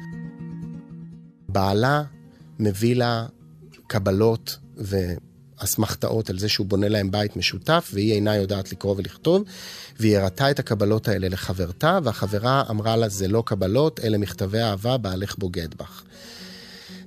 בעלה 1.49 2.03
מביא 2.59 2.97
לה 2.97 3.27
קבלות 3.87 4.59
ואסמכתאות 5.61 6.31
על 6.31 6.39
זה 6.39 6.49
שהוא 6.49 6.67
בונה 6.67 6.89
להם 6.89 7.11
בית 7.11 7.37
משותף, 7.37 7.91
והיא 7.95 8.13
אינה 8.13 8.37
יודעת 8.37 8.73
לקרוא 8.73 8.95
ולכתוב, 8.99 9.43
והיא 10.01 10.19
הראתה 10.19 10.51
את 10.51 10.59
הקבלות 10.59 11.09
האלה 11.09 11.29
לחברתה, 11.29 11.99
והחברה 12.03 12.63
אמרה 12.71 12.97
לה, 12.97 13.09
זה 13.09 13.29
לא 13.29 13.43
קבלות, 13.47 14.01
אלה 14.05 14.19
מכתבי 14.19 14.61
אהבה, 14.61 14.97
בעלך 14.97 15.39
בוגד 15.39 15.75
בך. 15.75 16.03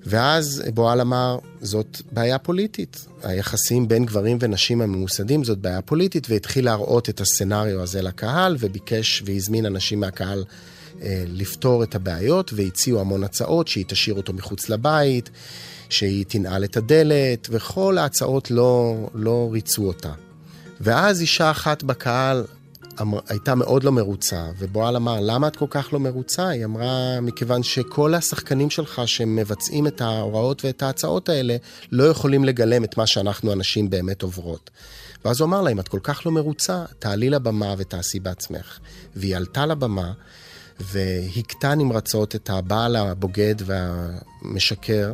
ואז 0.06 0.64
בועל 0.74 1.02
אמר, 1.02 1.38
זאת 1.62 2.02
בעיה 2.12 2.38
פוליטית. 2.38 3.06
היחסים 3.24 3.88
בין 3.88 4.06
גברים 4.06 4.38
ונשים 4.42 4.82
הממוסדים 4.82 5.44
זאת 5.44 5.58
בעיה 5.58 5.82
פוליטית, 5.82 6.30
והתחיל 6.30 6.66
להראות 6.66 7.10
את 7.10 7.22
הסצנריו 7.22 7.82
הזה 7.82 8.02
לקהל, 8.02 8.56
וביקש 8.60 9.24
והזמין 9.26 9.66
אנשים 9.66 10.00
מהקהל 10.00 10.44
אה, 11.02 11.24
לפתור 11.28 11.84
את 11.84 11.96
הבעיות, 11.96 12.52
והציעו 12.54 13.00
המון 13.00 13.24
הצעות, 13.24 13.68
שהיא 13.68 13.86
תשאיר 13.88 14.16
אותו 14.16 14.34
מחוץ 14.34 14.70
לבית, 14.70 15.30
שהיא 15.90 16.26
תנעל 16.28 16.64
את 16.64 16.78
הדלת, 16.78 17.48
וכל 17.52 17.98
ההצעות 17.98 18.52
לא, 18.52 18.96
לא 19.14 19.50
ריצו 19.52 19.88
אותה. 19.88 20.12
ואז 20.82 21.22
אישה 21.22 21.52
אחת 21.52 21.84
בקהל 21.84 22.44
אמר, 23.02 23.20
הייתה 23.28 23.56
מאוד 23.56 23.84
לא 23.84 23.92
מרוצה, 23.92 24.46
ובועל 24.58 24.96
אמר, 24.96 25.20
למה 25.22 25.48
את 25.48 25.56
כל 25.56 25.66
כך 25.70 25.94
לא 25.94 26.00
מרוצה? 26.00 26.48
היא 26.48 26.66
אמרה, 26.66 27.22
מכיוון 27.22 27.64
שכל 27.64 28.14
השחקנים 28.14 28.70
שלך 28.70 29.02
שמבצעים 29.06 29.88
את 29.88 30.02
ההוראות 30.02 30.66
ואת 30.66 30.84
ההצעות 30.84 31.30
האלה, 31.30 31.58
לא 31.92 32.04
יכולים 32.04 32.46
לגלם 32.46 32.84
את 32.84 32.98
מה 32.98 33.08
שאנחנו 33.08 33.52
הנשים 33.52 33.90
באמת 33.90 34.22
עוברות. 34.22 34.70
ואז 35.26 35.40
הוא 35.40 35.48
אמר 35.48 35.62
לה, 35.62 35.72
אם 35.72 35.80
את 35.80 35.88
כל 35.88 36.00
כך 36.04 36.26
לא 36.26 36.32
מרוצה, 36.32 36.84
תעלי 37.00 37.30
לבמה 37.30 37.76
ותעשי 37.78 38.20
בעצמך. 38.20 38.80
והיא 39.16 39.36
עלתה 39.36 39.66
לבמה, 39.66 40.12
והכתה 40.80 41.76
נמרצות 41.76 42.36
את 42.36 42.50
הבעל 42.50 42.96
הבוגד 42.96 43.56
והמשקר, 43.66 45.14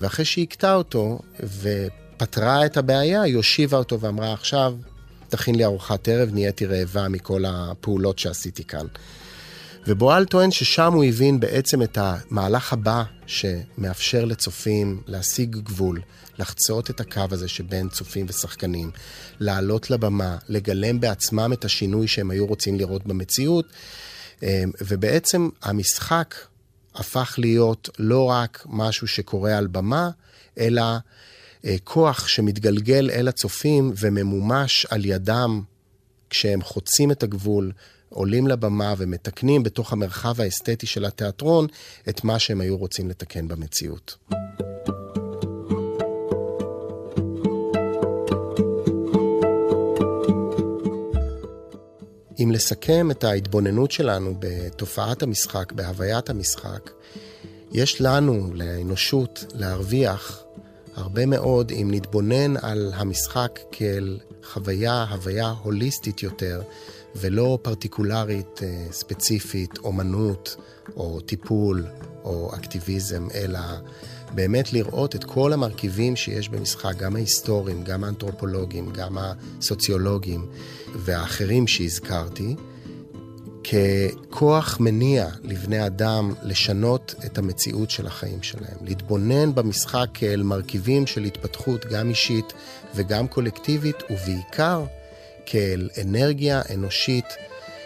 ואחרי 0.00 0.24
שהיא 0.24 0.46
הכתה 0.48 0.74
אותו 0.74 1.18
ופתרה 1.60 2.66
את 2.66 2.76
הבעיה, 2.76 3.22
היא 3.22 3.36
הושיבה 3.36 3.78
אותו 3.78 4.00
ואמרה, 4.00 4.32
עכשיו 4.32 4.74
תכין 5.28 5.54
לי 5.54 5.64
ארוחת 5.64 6.08
ערב, 6.08 6.28
נהייתי 6.32 6.66
רעבה 6.66 7.08
מכל 7.08 7.44
הפעולות 7.46 8.18
שעשיתי 8.18 8.64
כאן. 8.64 8.86
ובועל 9.86 10.24
טוען 10.24 10.50
ששם 10.50 10.92
הוא 10.92 11.04
הבין 11.04 11.40
בעצם 11.40 11.82
את 11.82 11.98
המהלך 12.00 12.72
הבא 12.72 13.02
שמאפשר 13.26 14.24
לצופים 14.24 15.02
להשיג 15.06 15.56
גבול, 15.56 16.00
לחצות 16.38 16.90
את 16.90 17.00
הקו 17.00 17.22
הזה 17.30 17.48
שבין 17.48 17.88
צופים 17.88 18.26
ושחקנים, 18.28 18.90
לעלות 19.40 19.90
לבמה, 19.90 20.36
לגלם 20.48 21.00
בעצמם 21.00 21.52
את 21.52 21.64
השינוי 21.64 22.08
שהם 22.08 22.30
היו 22.30 22.46
רוצים 22.46 22.78
לראות 22.78 23.06
במציאות, 23.06 23.66
אמ, 24.42 24.70
ובעצם 24.80 25.48
המשחק 25.62 26.34
הפך 26.94 27.34
להיות 27.38 27.90
לא 27.98 28.24
רק 28.24 28.66
משהו 28.68 29.06
שקורה 29.06 29.58
על 29.58 29.66
במה, 29.66 30.10
אלא 30.58 30.82
אה, 31.64 31.76
כוח 31.84 32.28
שמתגלגל 32.28 33.10
אל 33.10 33.28
הצופים 33.28 33.92
וממומש 33.96 34.86
על 34.90 35.04
ידם 35.04 35.62
כשהם 36.30 36.62
חוצים 36.62 37.10
את 37.10 37.22
הגבול, 37.22 37.72
עולים 38.08 38.46
לבמה 38.46 38.94
ומתקנים 38.98 39.62
בתוך 39.62 39.92
המרחב 39.92 40.40
האסתטי 40.40 40.86
של 40.86 41.04
התיאטרון 41.04 41.66
את 42.08 42.24
מה 42.24 42.38
שהם 42.38 42.60
היו 42.60 42.76
רוצים 42.76 43.08
לתקן 43.08 43.48
במציאות. 43.48 44.16
אם 52.44 52.50
לסכם 52.50 53.10
את 53.10 53.24
ההתבוננות 53.24 53.90
שלנו 53.90 54.34
בתופעת 54.38 55.22
המשחק, 55.22 55.72
בהוויית 55.72 56.30
המשחק, 56.30 56.90
יש 57.72 58.00
לנו, 58.00 58.50
לאנושות, 58.54 59.44
להרוויח 59.54 60.44
הרבה 60.96 61.26
מאוד 61.26 61.70
אם 61.70 61.88
נתבונן 61.90 62.56
על 62.56 62.92
המשחק 62.94 63.58
כאל 63.72 64.18
חוויה, 64.44 65.04
הוויה 65.10 65.54
הוליסטית 65.62 66.22
יותר, 66.22 66.62
ולא 67.16 67.58
פרטיקולרית, 67.62 68.60
אה, 68.62 68.86
ספציפית, 68.92 69.78
אומנות, 69.78 70.56
או 70.96 71.20
טיפול, 71.20 71.86
או 72.24 72.54
אקטיביזם, 72.54 73.28
אלא 73.34 73.60
באמת 74.34 74.72
לראות 74.72 75.16
את 75.16 75.24
כל 75.24 75.52
המרכיבים 75.52 76.16
שיש 76.16 76.48
במשחק, 76.48 76.96
גם 76.96 77.16
ההיסטוריים, 77.16 77.84
גם 77.84 78.04
האנתרופולוגיים, 78.04 78.90
גם 78.90 79.18
הסוציולוגיים 79.18 80.46
והאחרים 80.94 81.66
שהזכרתי, 81.66 82.56
ככוח 83.64 84.76
מניע 84.80 85.28
לבני 85.42 85.86
אדם 85.86 86.34
לשנות 86.42 87.14
את 87.26 87.38
המציאות 87.38 87.90
של 87.90 88.06
החיים 88.06 88.42
שלהם. 88.42 88.76
להתבונן 88.80 89.54
במשחק 89.54 90.06
כאל 90.14 90.42
מרכיבים 90.42 91.06
של 91.06 91.24
התפתחות 91.24 91.86
גם 91.86 92.08
אישית 92.08 92.52
וגם 92.94 93.28
קולקטיבית, 93.28 93.96
ובעיקר 94.10 94.84
כאל 95.46 95.88
אנרגיה 96.02 96.62
אנושית 96.74 97.36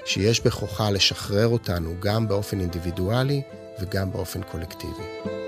שיש 0.04 0.40
בכוחה 0.40 0.90
לשחרר 0.90 1.48
אותנו 1.48 1.94
גם 2.00 2.28
באופן 2.28 2.60
אינדיבידואלי 2.60 3.42
וגם 3.80 4.12
באופן 4.12 4.42
קולקטיבי. 4.42 5.47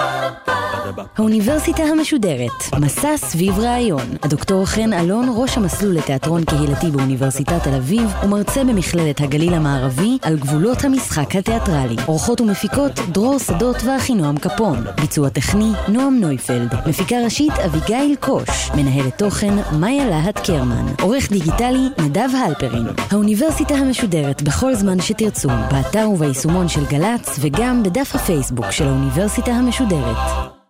האוניברסיטה 1.21 1.83
המשודרת, 1.83 2.51
מסע 2.79 3.17
סביב 3.17 3.59
רעיון. 3.59 4.07
הדוקטור 4.23 4.65
חן 4.65 4.93
אלון, 4.93 5.33
ראש 5.35 5.57
המסלול 5.57 5.95
לתיאטרון 5.95 6.43
קהילתי 6.43 6.91
באוניברסיטת 6.91 7.63
תל 7.63 7.73
אביב, 7.73 8.13
ומרצה 8.23 8.63
במכללת 8.63 9.21
הגליל 9.21 9.53
המערבי 9.53 10.17
על 10.21 10.37
גבולות 10.37 10.83
המשחק 10.83 11.35
התיאטרלי. 11.35 11.95
אורחות 12.07 12.41
ומפיקות 12.41 12.91
דרור 13.11 13.39
שדות 13.39 13.75
ואחינועם 13.83 14.37
קפון. 14.37 14.77
ביצוע 15.01 15.29
טכני 15.29 15.71
נועם 15.87 16.19
נויפלד. 16.19 16.73
מפיקה 16.87 17.15
ראשית 17.23 17.53
אביגיל 17.65 18.15
קוש. 18.19 18.71
מנהלת 18.75 19.17
תוכן 19.17 19.53
מאיה 19.79 20.05
להט 20.05 20.39
קרמן. 20.39 20.85
עורך 21.01 21.31
דיגיטלי 21.31 21.89
נדב 21.99 22.29
הלפרין. 22.45 22.87
האוניברסיטה 23.11 23.75
המשודרת 23.75 24.41
בכל 24.41 24.75
זמן 24.75 25.01
שתרצו, 25.01 25.49
באתר 25.71 26.09
וביישומון 26.09 26.67
של 26.67 26.85
גל"צ 26.85 27.39
וגם 27.39 27.83
בדף 27.83 28.15
הפייסבוק 28.15 28.71
של 28.71 28.87
האוניברסיטה 28.87 29.51
המשודרת. 29.51 30.60